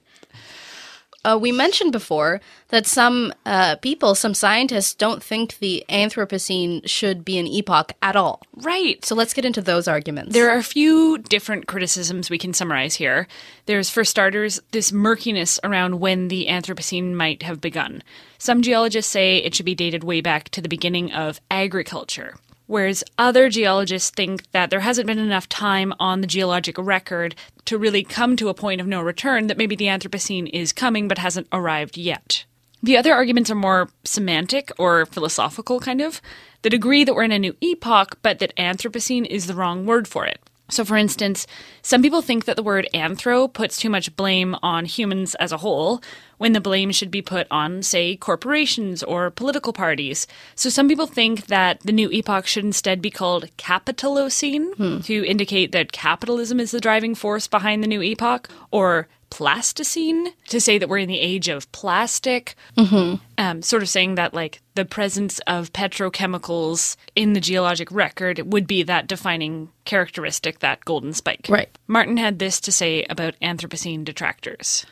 Uh, 1.24 1.36
we 1.40 1.50
mentioned 1.50 1.90
before 1.90 2.40
that 2.68 2.86
some 2.86 3.32
uh, 3.44 3.74
people, 3.76 4.14
some 4.14 4.34
scientists, 4.34 4.94
don't 4.94 5.22
think 5.22 5.58
the 5.58 5.84
Anthropocene 5.88 6.88
should 6.88 7.24
be 7.24 7.38
an 7.38 7.46
epoch 7.46 7.92
at 8.00 8.14
all. 8.14 8.40
Right. 8.54 9.04
So 9.04 9.14
let's 9.14 9.34
get 9.34 9.44
into 9.44 9.60
those 9.60 9.88
arguments. 9.88 10.32
There 10.32 10.50
are 10.50 10.58
a 10.58 10.62
few 10.62 11.18
different 11.18 11.66
criticisms 11.66 12.30
we 12.30 12.38
can 12.38 12.54
summarize 12.54 12.94
here. 12.94 13.26
There's, 13.66 13.90
for 13.90 14.04
starters, 14.04 14.60
this 14.70 14.92
murkiness 14.92 15.58
around 15.64 15.98
when 15.98 16.28
the 16.28 16.46
Anthropocene 16.48 17.14
might 17.14 17.42
have 17.42 17.60
begun. 17.60 18.02
Some 18.38 18.62
geologists 18.62 19.10
say 19.10 19.38
it 19.38 19.54
should 19.54 19.66
be 19.66 19.74
dated 19.74 20.04
way 20.04 20.20
back 20.20 20.50
to 20.50 20.60
the 20.60 20.68
beginning 20.68 21.12
of 21.12 21.40
agriculture, 21.50 22.36
whereas 22.68 23.02
other 23.18 23.48
geologists 23.48 24.10
think 24.10 24.48
that 24.52 24.70
there 24.70 24.80
hasn't 24.80 25.08
been 25.08 25.18
enough 25.18 25.48
time 25.48 25.92
on 25.98 26.20
the 26.20 26.26
geologic 26.28 26.76
record 26.78 27.34
to 27.64 27.76
really 27.76 28.04
come 28.04 28.36
to 28.36 28.48
a 28.48 28.54
point 28.54 28.80
of 28.80 28.86
no 28.86 29.02
return 29.02 29.48
that 29.48 29.58
maybe 29.58 29.74
the 29.74 29.86
Anthropocene 29.86 30.48
is 30.52 30.72
coming 30.72 31.08
but 31.08 31.18
hasn't 31.18 31.48
arrived 31.52 31.96
yet. 31.96 32.44
The 32.82 32.96
other 32.96 33.12
arguments 33.12 33.50
are 33.50 33.56
more 33.56 33.88
semantic 34.04 34.70
or 34.78 35.06
philosophical, 35.06 35.80
kind 35.80 36.00
of. 36.00 36.22
The 36.62 36.70
degree 36.70 37.02
that 37.02 37.14
we're 37.14 37.24
in 37.24 37.32
a 37.32 37.38
new 37.38 37.56
epoch, 37.60 38.18
but 38.22 38.38
that 38.38 38.54
Anthropocene 38.56 39.26
is 39.26 39.46
the 39.46 39.54
wrong 39.54 39.84
word 39.84 40.06
for 40.06 40.24
it. 40.24 40.40
So, 40.70 40.84
for 40.84 40.96
instance, 40.96 41.46
some 41.80 42.02
people 42.02 42.20
think 42.20 42.44
that 42.44 42.56
the 42.56 42.62
word 42.62 42.88
anthro 42.92 43.50
puts 43.50 43.78
too 43.78 43.88
much 43.88 44.14
blame 44.16 44.54
on 44.62 44.84
humans 44.84 45.34
as 45.36 45.50
a 45.50 45.58
whole, 45.58 46.02
when 46.36 46.52
the 46.52 46.60
blame 46.60 46.92
should 46.92 47.10
be 47.10 47.22
put 47.22 47.46
on, 47.50 47.82
say, 47.82 48.16
corporations 48.16 49.02
or 49.02 49.30
political 49.30 49.72
parties. 49.72 50.26
So, 50.54 50.68
some 50.68 50.86
people 50.86 51.06
think 51.06 51.46
that 51.46 51.80
the 51.80 51.92
new 51.92 52.10
epoch 52.10 52.46
should 52.46 52.64
instead 52.64 53.00
be 53.00 53.10
called 53.10 53.48
Capitalocene 53.56 54.74
hmm. 54.74 55.00
to 55.00 55.26
indicate 55.26 55.72
that 55.72 55.92
capitalism 55.92 56.60
is 56.60 56.70
the 56.70 56.80
driving 56.80 57.14
force 57.14 57.48
behind 57.48 57.82
the 57.82 57.88
new 57.88 58.02
epoch, 58.02 58.50
or 58.70 59.08
Plasticene 59.30 60.32
to 60.48 60.60
say 60.60 60.78
that 60.78 60.88
we're 60.88 60.98
in 60.98 61.08
the 61.08 61.20
age 61.20 61.48
of 61.48 61.70
plastic, 61.72 62.54
um, 63.38 63.62
sort 63.62 63.82
of 63.82 63.88
saying 63.88 64.14
that 64.16 64.34
like 64.34 64.60
the 64.74 64.84
presence 64.84 65.38
of 65.46 65.72
petrochemicals 65.72 66.96
in 67.14 67.32
the 67.32 67.40
geologic 67.40 67.90
record 67.90 68.52
would 68.52 68.66
be 68.66 68.82
that 68.82 69.06
defining 69.06 69.70
characteristic, 69.84 70.60
that 70.60 70.84
golden 70.84 71.12
spike. 71.12 71.46
Right. 71.48 71.76
Martin 71.86 72.16
had 72.16 72.38
this 72.38 72.60
to 72.60 72.72
say 72.72 73.04
about 73.04 73.34
Anthropocene 73.40 74.04
detractors. 74.04 74.86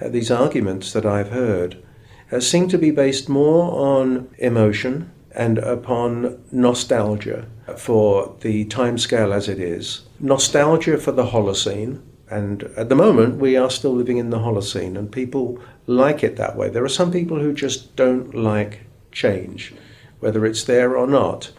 Uh, 0.00 0.08
these 0.08 0.30
arguments 0.30 0.92
that 0.92 1.06
I've 1.06 1.30
heard 1.30 1.82
uh, 2.30 2.40
seem 2.40 2.68
to 2.68 2.78
be 2.78 2.90
based 2.90 3.28
more 3.28 3.72
on 3.72 4.28
emotion 4.38 5.10
and 5.32 5.58
upon 5.58 6.42
nostalgia 6.50 7.46
for 7.76 8.36
the 8.40 8.64
timescale 8.66 9.32
as 9.32 9.48
it 9.48 9.58
is, 9.58 10.02
nostalgia 10.18 10.98
for 10.98 11.12
the 11.12 11.26
Holocene. 11.26 12.00
And 12.30 12.64
at 12.76 12.88
the 12.88 12.94
moment, 12.94 13.36
we 13.36 13.56
are 13.56 13.70
still 13.70 13.94
living 13.94 14.18
in 14.18 14.30
the 14.30 14.38
Holocene, 14.38 14.98
and 14.98 15.10
people 15.10 15.58
like 15.86 16.22
it 16.22 16.36
that 16.36 16.56
way. 16.56 16.68
There 16.68 16.84
are 16.84 16.88
some 16.88 17.10
people 17.10 17.40
who 17.40 17.52
just 17.52 17.96
don't 17.96 18.34
like 18.34 18.80
change, 19.12 19.74
whether 20.20 20.44
it's 20.44 20.64
there 20.64 20.96
or 20.96 21.06
not. 21.06 21.50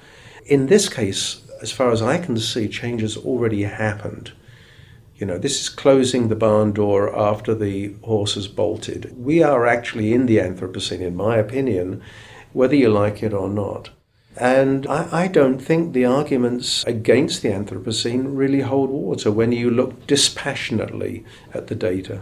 In 0.45 0.67
this 0.67 0.88
case, 0.88 1.41
as 1.62 1.71
far 1.71 1.91
as 1.91 2.01
I 2.01 2.17
can 2.17 2.38
see, 2.38 2.67
change 2.67 3.01
has 3.01 3.17
already 3.17 3.63
happened. 3.63 4.32
You 5.17 5.25
know, 5.25 5.38
this 5.38 5.60
is 5.60 5.69
closing 5.69 6.27
the 6.27 6.36
barn 6.36 6.71
door 6.71 7.13
after 7.17 7.53
the 7.53 7.95
horse 8.03 8.36
has 8.36 8.47
bolted. 8.47 9.13
We 9.17 9.43
are 9.43 9.65
actually 9.65 10.13
in 10.13 10.27
the 10.27 10.38
Anthropocene, 10.38 11.01
in 11.01 11.15
my 11.15 11.38
opinion, 11.38 12.01
whether 12.53 12.75
you 12.75 12.89
like 12.89 13.21
it 13.21 13.34
or 13.34 13.49
not. 13.49 13.89
And 14.38 14.88
I, 14.88 15.24
I 15.24 15.28
don't 15.28 15.60
think 15.60 15.94
the 15.94 16.06
arguments 16.06 16.84
against 16.86 17.42
the 17.42 17.50
Anthropocene 17.50 18.38
really 18.38 18.62
hold 18.62 18.89
water 18.89 19.32
when 19.32 19.52
you 19.52 19.70
look 19.70 20.08
dispassionately 20.08 21.26
at 21.54 21.68
the 21.68 21.76
data. 21.76 22.22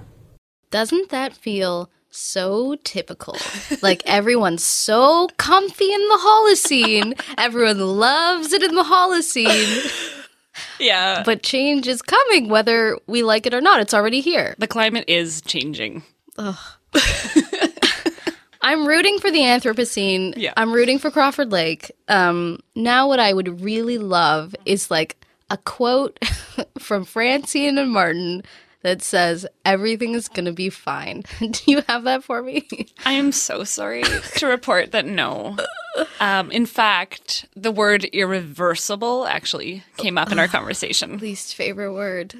Doesn't 0.71 1.09
that 1.09 1.33
feel 1.33 1.89
so 2.09 2.75
typical? 2.83 3.37
like 3.81 4.01
everyone's 4.05 4.63
so 4.63 5.27
comfy 5.37 5.93
in 5.93 6.01
the 6.01 6.19
Holocene. 6.21 7.21
Everyone 7.37 7.79
loves 7.79 8.53
it 8.53 8.63
in 8.63 8.75
the 8.75 8.83
Holocene. 8.83 10.15
Yeah. 10.79 11.21
But 11.23 11.43
change 11.43 11.87
is 11.87 12.01
coming 12.01 12.49
whether 12.49 12.97
we 13.05 13.21
like 13.21 13.45
it 13.45 13.53
or 13.53 13.61
not. 13.61 13.79
It's 13.79 13.93
already 13.93 14.21
here. 14.21 14.55
the 14.57 14.67
climate 14.67 15.05
is 15.07 15.41
changing. 15.41 16.03
I'm 18.67 18.85
rooting 18.85 19.17
for 19.19 19.31
the 19.31 19.39
Anthropocene. 19.39 20.33
Yeah. 20.35 20.51
I'm 20.57 20.73
rooting 20.73 20.99
for 20.99 21.09
Crawford 21.09 21.53
Lake. 21.53 21.89
Um, 22.09 22.59
now, 22.75 23.07
what 23.07 23.17
I 23.17 23.31
would 23.31 23.61
really 23.61 23.97
love 23.97 24.53
is 24.65 24.91
like 24.91 25.15
a 25.49 25.55
quote 25.55 26.19
from 26.77 27.05
Francine 27.05 27.77
and 27.77 27.89
Martin 27.89 28.43
that 28.81 29.01
says, 29.01 29.47
Everything 29.63 30.15
is 30.15 30.27
going 30.27 30.47
to 30.47 30.51
be 30.51 30.69
fine. 30.69 31.23
Do 31.39 31.59
you 31.65 31.81
have 31.87 32.03
that 32.03 32.25
for 32.25 32.43
me? 32.43 32.67
I 33.05 33.13
am 33.13 33.31
so 33.31 33.63
sorry 33.63 34.03
to 34.35 34.47
report 34.47 34.91
that 34.91 35.05
no. 35.05 35.55
Um, 36.19 36.51
in 36.51 36.65
fact, 36.65 37.45
the 37.55 37.71
word 37.71 38.03
irreversible 38.03 39.27
actually 39.27 39.85
came 39.95 40.17
up 40.17 40.29
in 40.29 40.39
our 40.39 40.49
conversation. 40.49 41.19
Least 41.19 41.55
favorite 41.55 41.93
word. 41.93 42.33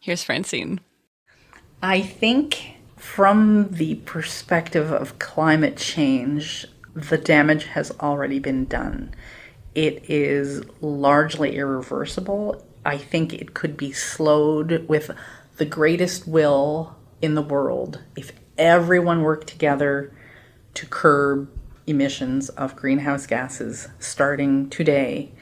Here's 0.00 0.24
Francine. 0.24 0.80
I 1.82 2.00
think 2.00 2.77
from 2.98 3.68
the 3.70 3.96
perspective 3.96 4.92
of 4.92 5.18
climate 5.18 5.76
change, 5.76 6.66
the 6.94 7.18
damage 7.18 7.64
has 7.64 7.90
already 8.00 8.38
been 8.38 8.64
done. 8.64 9.14
It 9.74 10.10
is 10.10 10.62
largely 10.80 11.56
irreversible. 11.56 12.64
I 12.84 12.98
think 12.98 13.32
it 13.32 13.54
could 13.54 13.76
be 13.76 13.92
slowed 13.92 14.88
with 14.88 15.10
the 15.56 15.64
greatest 15.64 16.26
will 16.26 16.96
in 17.20 17.34
the 17.34 17.42
world 17.42 18.00
if 18.16 18.32
everyone 18.56 19.22
worked 19.22 19.46
together 19.46 20.12
to 20.74 20.86
curb 20.86 21.48
emissions 21.86 22.48
of 22.50 22.76
greenhouse 22.76 23.26
gases 23.26 23.88
starting 23.98 24.68
today, 24.70 25.32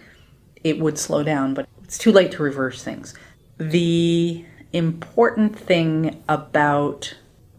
it 0.62 0.79
would 0.79 0.99
slow 0.99 1.23
down, 1.23 1.55
but 1.55 1.69
it's 1.83 1.99
too 1.99 2.12
late 2.12 2.33
to 2.33 2.42
reverse 2.42 2.83
things. 2.83 3.14
The 3.59 4.45
important 4.73 5.59
thing 5.59 6.23
about 6.29 7.14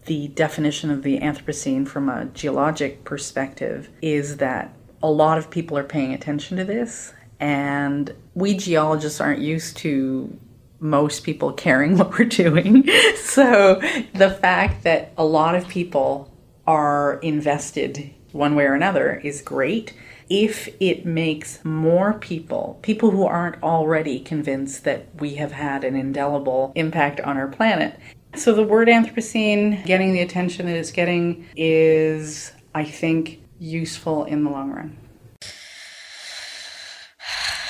the 0.08 0.30
definition 0.30 0.90
of 0.90 1.04
the 1.04 1.20
Anthropocene 1.20 1.88
from 1.88 2.10
a 2.10 2.26
geologic 2.26 3.04
perspective 3.04 3.90
is 4.02 4.38
that 4.38 4.74
a 5.04 5.12
lot 5.12 5.38
of 5.38 5.50
people 5.50 5.78
are 5.78 5.84
paying 5.84 6.14
attention 6.14 6.58
to 6.58 6.64
this, 6.64 7.14
and 7.40 8.14
we 8.34 8.56
geologists 8.56 9.22
aren't 9.22 9.42
used 9.42 9.78
to 9.78 10.36
most 10.80 11.24
people 11.24 11.54
caring 11.54 11.98
what 12.00 12.18
we're 12.18 12.26
doing. 12.26 12.88
so 13.16 13.80
the 14.14 14.30
fact 14.30 14.84
that 14.84 15.12
a 15.18 15.26
lot 15.26 15.56
of 15.56 15.68
people 15.68 16.32
are 16.66 17.20
invested 17.22 18.14
one 18.32 18.56
way 18.56 18.66
or 18.66 18.74
another 18.74 19.22
is 19.24 19.42
great 19.42 19.94
if 20.30 20.68
it 20.82 21.06
makes 21.06 21.64
more 21.64 22.14
people, 22.14 22.80
people 22.82 23.12
who 23.12 23.24
aren't 23.24 23.62
already 23.64 24.20
convinced 24.20 24.84
that 24.84 25.08
we 25.20 25.36
have 25.36 25.54
had 25.54 25.84
an 25.84 25.96
indelible 25.96 26.74
impact 26.76 27.22
on 27.22 27.38
our 27.38 27.48
planet. 27.48 27.98
So 28.36 28.54
the 28.54 28.64
word 28.64 28.88
Anthropocene 28.88 29.84
getting 29.86 30.14
the 30.14 30.22
attention 30.22 30.66
that 30.68 30.76
it's 30.76 30.92
getting 30.92 31.48
is, 31.56 32.52
I 32.76 32.84
think, 32.84 33.42
useful 33.60 34.26
in 34.26 34.44
the 34.44 34.50
long 34.50 34.72
run. 34.72 34.98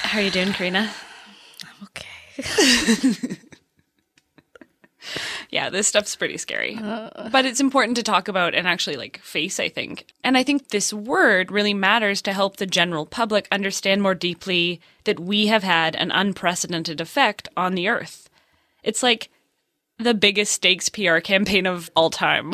How 0.08 0.20
are 0.20 0.22
you 0.22 0.32
doing, 0.32 0.54
Karina? 0.54 0.91
I'm 1.63 1.88
okay. 1.88 3.38
yeah, 5.50 5.70
this 5.70 5.88
stuff's 5.88 6.15
pretty 6.15 6.38
scary. 6.38 6.78
Uh. 6.82 7.30
but 7.30 7.46
it's 7.46 7.60
important 7.60 7.98
to 7.98 8.04
talk 8.04 8.28
about 8.28 8.56
and 8.56 8.67
actually 8.67 8.96
like 8.96 9.20
face, 9.20 9.60
I 9.60 9.70
think. 9.70 10.06
And 10.24 10.38
I 10.38 10.43
think 10.43 10.70
this 10.70 10.93
word 10.93 11.52
really 11.52 11.74
matters 11.74 12.22
to 12.24 12.34
help 12.34 12.58
the 12.58 12.65
general 12.65 13.06
public 13.06 13.48
understand 13.52 14.02
more 14.02 14.15
deeply 14.15 14.82
that 15.04 15.20
we 15.20 15.48
have 15.48 15.63
had 15.63 15.96
an 15.96 16.12
unprecedented 16.12 17.02
effect 17.02 17.48
on 17.56 17.76
the 17.76 17.88
earth. 17.88 18.30
It's 18.84 19.04
like 19.04 19.30
the 20.00 20.14
biggest 20.14 20.52
stakes 20.52 20.90
PR 20.90 21.18
campaign 21.20 21.66
of 21.66 21.90
all 21.96 22.10
time. 22.10 22.54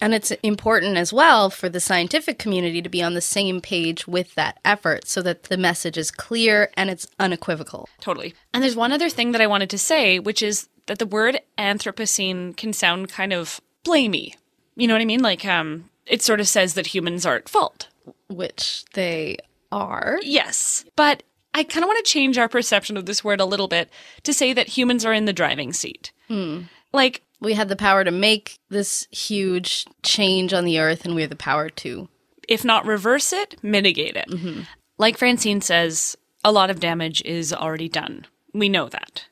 And 0.00 0.14
it's 0.14 0.30
important 0.42 0.96
as 0.96 1.12
well 1.12 1.50
for 1.50 1.68
the 1.68 1.80
scientific 1.80 2.38
community 2.38 2.80
to 2.80 2.88
be 2.88 3.02
on 3.02 3.14
the 3.14 3.20
same 3.20 3.60
page 3.60 4.06
with 4.08 4.34
that 4.34 4.58
effort 4.64 5.06
so 5.06 5.20
that 5.22 5.44
the 5.44 5.56
message 5.56 5.98
is 5.98 6.10
clear 6.10 6.70
and 6.74 6.88
it's 6.88 7.06
unequivocal. 7.18 7.88
Totally. 8.00 8.34
And 8.54 8.62
there's 8.62 8.76
one 8.76 8.92
other 8.92 9.10
thing 9.10 9.32
that 9.32 9.40
I 9.40 9.46
wanted 9.46 9.70
to 9.70 9.78
say, 9.78 10.18
which 10.18 10.42
is 10.42 10.68
that 10.86 10.98
the 10.98 11.06
word 11.06 11.40
Anthropocene 11.58 12.56
can 12.56 12.72
sound 12.72 13.10
kind 13.10 13.32
of 13.32 13.60
blamey. 13.84 14.34
You 14.74 14.88
know 14.88 14.94
what 14.94 15.02
I 15.02 15.06
mean? 15.06 15.22
Like, 15.22 15.44
um, 15.44 15.90
it 16.06 16.22
sort 16.22 16.40
of 16.40 16.48
says 16.48 16.74
that 16.74 16.88
humans 16.88 17.26
are 17.26 17.36
at 17.36 17.48
fault. 17.48 17.88
Which 18.28 18.84
they 18.94 19.36
are. 19.70 20.18
Yes. 20.22 20.84
But 20.96 21.22
I 21.54 21.64
kind 21.64 21.82
of 21.82 21.88
want 21.88 22.04
to 22.04 22.10
change 22.10 22.38
our 22.38 22.48
perception 22.48 22.96
of 22.96 23.06
this 23.06 23.24
word 23.24 23.40
a 23.40 23.44
little 23.44 23.68
bit 23.68 23.90
to 24.22 24.32
say 24.32 24.52
that 24.52 24.68
humans 24.68 25.04
are 25.04 25.12
in 25.12 25.24
the 25.24 25.32
driving 25.32 25.72
seat. 25.72 26.12
Hmm. 26.28 26.62
Like, 26.92 27.22
We 27.40 27.54
had 27.54 27.68
the 27.68 27.76
power 27.76 28.04
to 28.04 28.10
make 28.10 28.58
this 28.68 29.08
huge 29.10 29.86
change 30.02 30.52
on 30.52 30.64
the 30.64 30.78
earth, 30.78 31.04
and 31.04 31.14
we 31.14 31.22
have 31.22 31.30
the 31.30 31.36
power 31.36 31.68
to. 31.70 32.08
if 32.48 32.64
not 32.64 32.84
reverse 32.84 33.32
it, 33.32 33.56
mitigate 33.62 34.16
it. 34.16 34.28
Mm-hmm. 34.28 34.62
Like 34.98 35.16
Francine 35.16 35.60
says, 35.60 36.16
a 36.44 36.50
lot 36.52 36.68
of 36.68 36.80
damage 36.80 37.22
is 37.22 37.52
already 37.52 37.88
done. 37.88 38.26
We 38.52 38.68
know 38.68 38.88
that. 38.88 39.26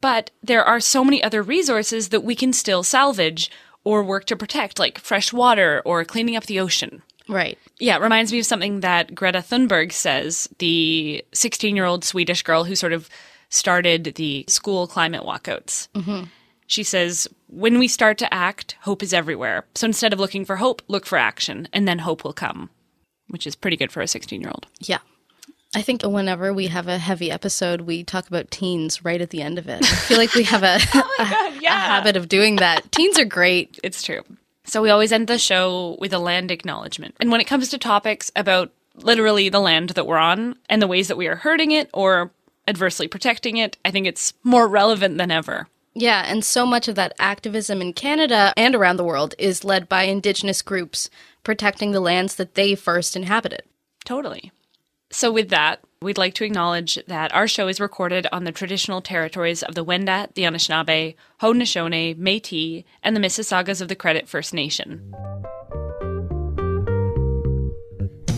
But 0.00 0.30
there 0.42 0.64
are 0.64 0.78
so 0.80 1.02
many 1.04 1.20
other 1.22 1.42
resources 1.42 2.10
that 2.10 2.22
we 2.22 2.36
can 2.36 2.52
still 2.52 2.82
salvage 2.84 3.50
or 3.82 4.02
work 4.04 4.24
to 4.26 4.36
protect, 4.36 4.78
like 4.78 4.98
fresh 5.00 5.32
water 5.32 5.82
or 5.84 6.04
cleaning 6.04 6.36
up 6.36 6.46
the 6.46 6.60
ocean. 6.60 7.02
Right. 7.28 7.58
Yeah, 7.78 7.96
it 7.96 8.02
reminds 8.02 8.32
me 8.32 8.38
of 8.38 8.46
something 8.46 8.80
that 8.80 9.14
Greta 9.14 9.38
Thunberg 9.38 9.92
says, 9.92 10.48
the 10.58 11.24
16 11.32 11.76
year 11.76 11.84
old 11.84 12.04
Swedish 12.04 12.42
girl 12.42 12.64
who 12.64 12.74
sort 12.74 12.92
of 12.92 13.08
started 13.50 14.14
the 14.16 14.44
school 14.48 14.86
climate 14.86 15.22
walkouts. 15.22 15.88
Mm-hmm. 15.94 16.24
She 16.66 16.82
says, 16.82 17.28
when 17.48 17.78
we 17.78 17.88
start 17.88 18.18
to 18.18 18.32
act, 18.32 18.76
hope 18.82 19.02
is 19.02 19.14
everywhere. 19.14 19.64
So 19.74 19.86
instead 19.86 20.12
of 20.12 20.20
looking 20.20 20.44
for 20.44 20.56
hope, 20.56 20.82
look 20.88 21.06
for 21.06 21.16
action, 21.16 21.66
and 21.72 21.88
then 21.88 22.00
hope 22.00 22.24
will 22.24 22.34
come, 22.34 22.68
which 23.28 23.46
is 23.46 23.56
pretty 23.56 23.76
good 23.76 23.90
for 23.90 24.02
a 24.02 24.06
16 24.08 24.40
year 24.40 24.50
old. 24.50 24.66
Yeah. 24.80 24.98
I 25.74 25.82
think 25.82 26.02
whenever 26.02 26.52
we 26.52 26.68
have 26.68 26.88
a 26.88 26.98
heavy 26.98 27.30
episode, 27.30 27.82
we 27.82 28.02
talk 28.02 28.26
about 28.26 28.50
teens 28.50 29.04
right 29.04 29.20
at 29.20 29.30
the 29.30 29.42
end 29.42 29.58
of 29.58 29.68
it. 29.68 29.82
I 29.82 29.96
feel 29.96 30.16
like 30.16 30.34
we 30.34 30.44
have 30.44 30.62
a, 30.62 30.78
oh 30.94 31.14
a, 31.18 31.66
a 31.66 31.70
habit 31.70 32.16
of 32.16 32.28
doing 32.28 32.56
that. 32.56 32.90
Teens 32.90 33.18
are 33.18 33.26
great. 33.26 33.78
It's 33.82 34.02
true. 34.02 34.22
So 34.68 34.82
we 34.82 34.90
always 34.90 35.12
end 35.12 35.28
the 35.28 35.38
show 35.38 35.96
with 35.98 36.12
a 36.12 36.18
land 36.18 36.50
acknowledgement. 36.50 37.16
And 37.20 37.30
when 37.30 37.40
it 37.40 37.46
comes 37.46 37.70
to 37.70 37.78
topics 37.78 38.30
about 38.36 38.70
literally 38.94 39.48
the 39.48 39.60
land 39.60 39.90
that 39.90 40.06
we're 40.06 40.18
on 40.18 40.56
and 40.68 40.82
the 40.82 40.86
ways 40.86 41.08
that 41.08 41.16
we 41.16 41.26
are 41.26 41.36
hurting 41.36 41.70
it 41.70 41.88
or 41.94 42.30
adversely 42.66 43.08
protecting 43.08 43.56
it, 43.56 43.78
I 43.84 43.90
think 43.90 44.06
it's 44.06 44.34
more 44.44 44.68
relevant 44.68 45.16
than 45.16 45.30
ever. 45.30 45.68
Yeah, 45.94 46.22
and 46.26 46.44
so 46.44 46.66
much 46.66 46.86
of 46.86 46.94
that 46.96 47.14
activism 47.18 47.80
in 47.80 47.92
Canada 47.92 48.52
and 48.56 48.74
around 48.74 48.98
the 48.98 49.04
world 49.04 49.34
is 49.38 49.64
led 49.64 49.88
by 49.88 50.02
Indigenous 50.02 50.62
groups 50.62 51.08
protecting 51.42 51.92
the 51.92 52.00
lands 52.00 52.36
that 52.36 52.54
they 52.54 52.74
first 52.74 53.16
inhabited. 53.16 53.62
Totally. 54.04 54.52
So, 55.10 55.32
with 55.32 55.48
that, 55.48 55.80
we'd 56.00 56.18
like 56.18 56.34
to 56.34 56.44
acknowledge 56.44 56.98
that 57.06 57.34
our 57.34 57.48
show 57.48 57.68
is 57.68 57.80
recorded 57.80 58.26
on 58.32 58.44
the 58.44 58.52
traditional 58.52 59.00
territories 59.00 59.62
of 59.62 59.74
the 59.74 59.84
Wendat, 59.84 60.34
the 60.34 60.42
Anishinaabe, 60.42 61.14
Haudenosaunee, 61.40 62.16
Metis, 62.16 62.84
and 63.02 63.16
the 63.16 63.20
Mississaugas 63.20 63.80
of 63.80 63.88
the 63.88 63.96
Credit 63.96 64.28
First 64.28 64.54
Nation. 64.54 65.12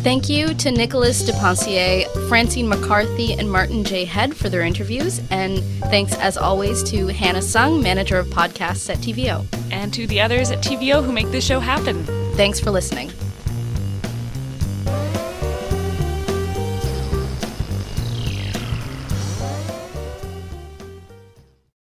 Thank 0.02 0.30
you 0.30 0.54
to 0.54 0.70
Nicholas 0.70 1.22
de 1.22 1.32
Pencier, 1.32 2.06
Francine 2.26 2.66
McCarthy, 2.66 3.34
and 3.34 3.52
Martin 3.52 3.84
J. 3.84 4.06
Head 4.06 4.34
for 4.34 4.48
their 4.48 4.62
interviews. 4.62 5.20
And 5.30 5.62
thanks, 5.90 6.14
as 6.16 6.38
always, 6.38 6.82
to 6.84 7.08
Hannah 7.08 7.42
Sung, 7.42 7.82
manager 7.82 8.16
of 8.16 8.26
podcasts 8.28 8.88
at 8.88 8.96
TVO. 8.98 9.44
And 9.70 9.92
to 9.92 10.06
the 10.06 10.22
others 10.22 10.50
at 10.50 10.62
TVO 10.62 11.04
who 11.04 11.12
make 11.12 11.30
this 11.30 11.44
show 11.44 11.60
happen. 11.60 12.04
Thanks 12.34 12.58
for 12.58 12.70
listening. 12.70 13.10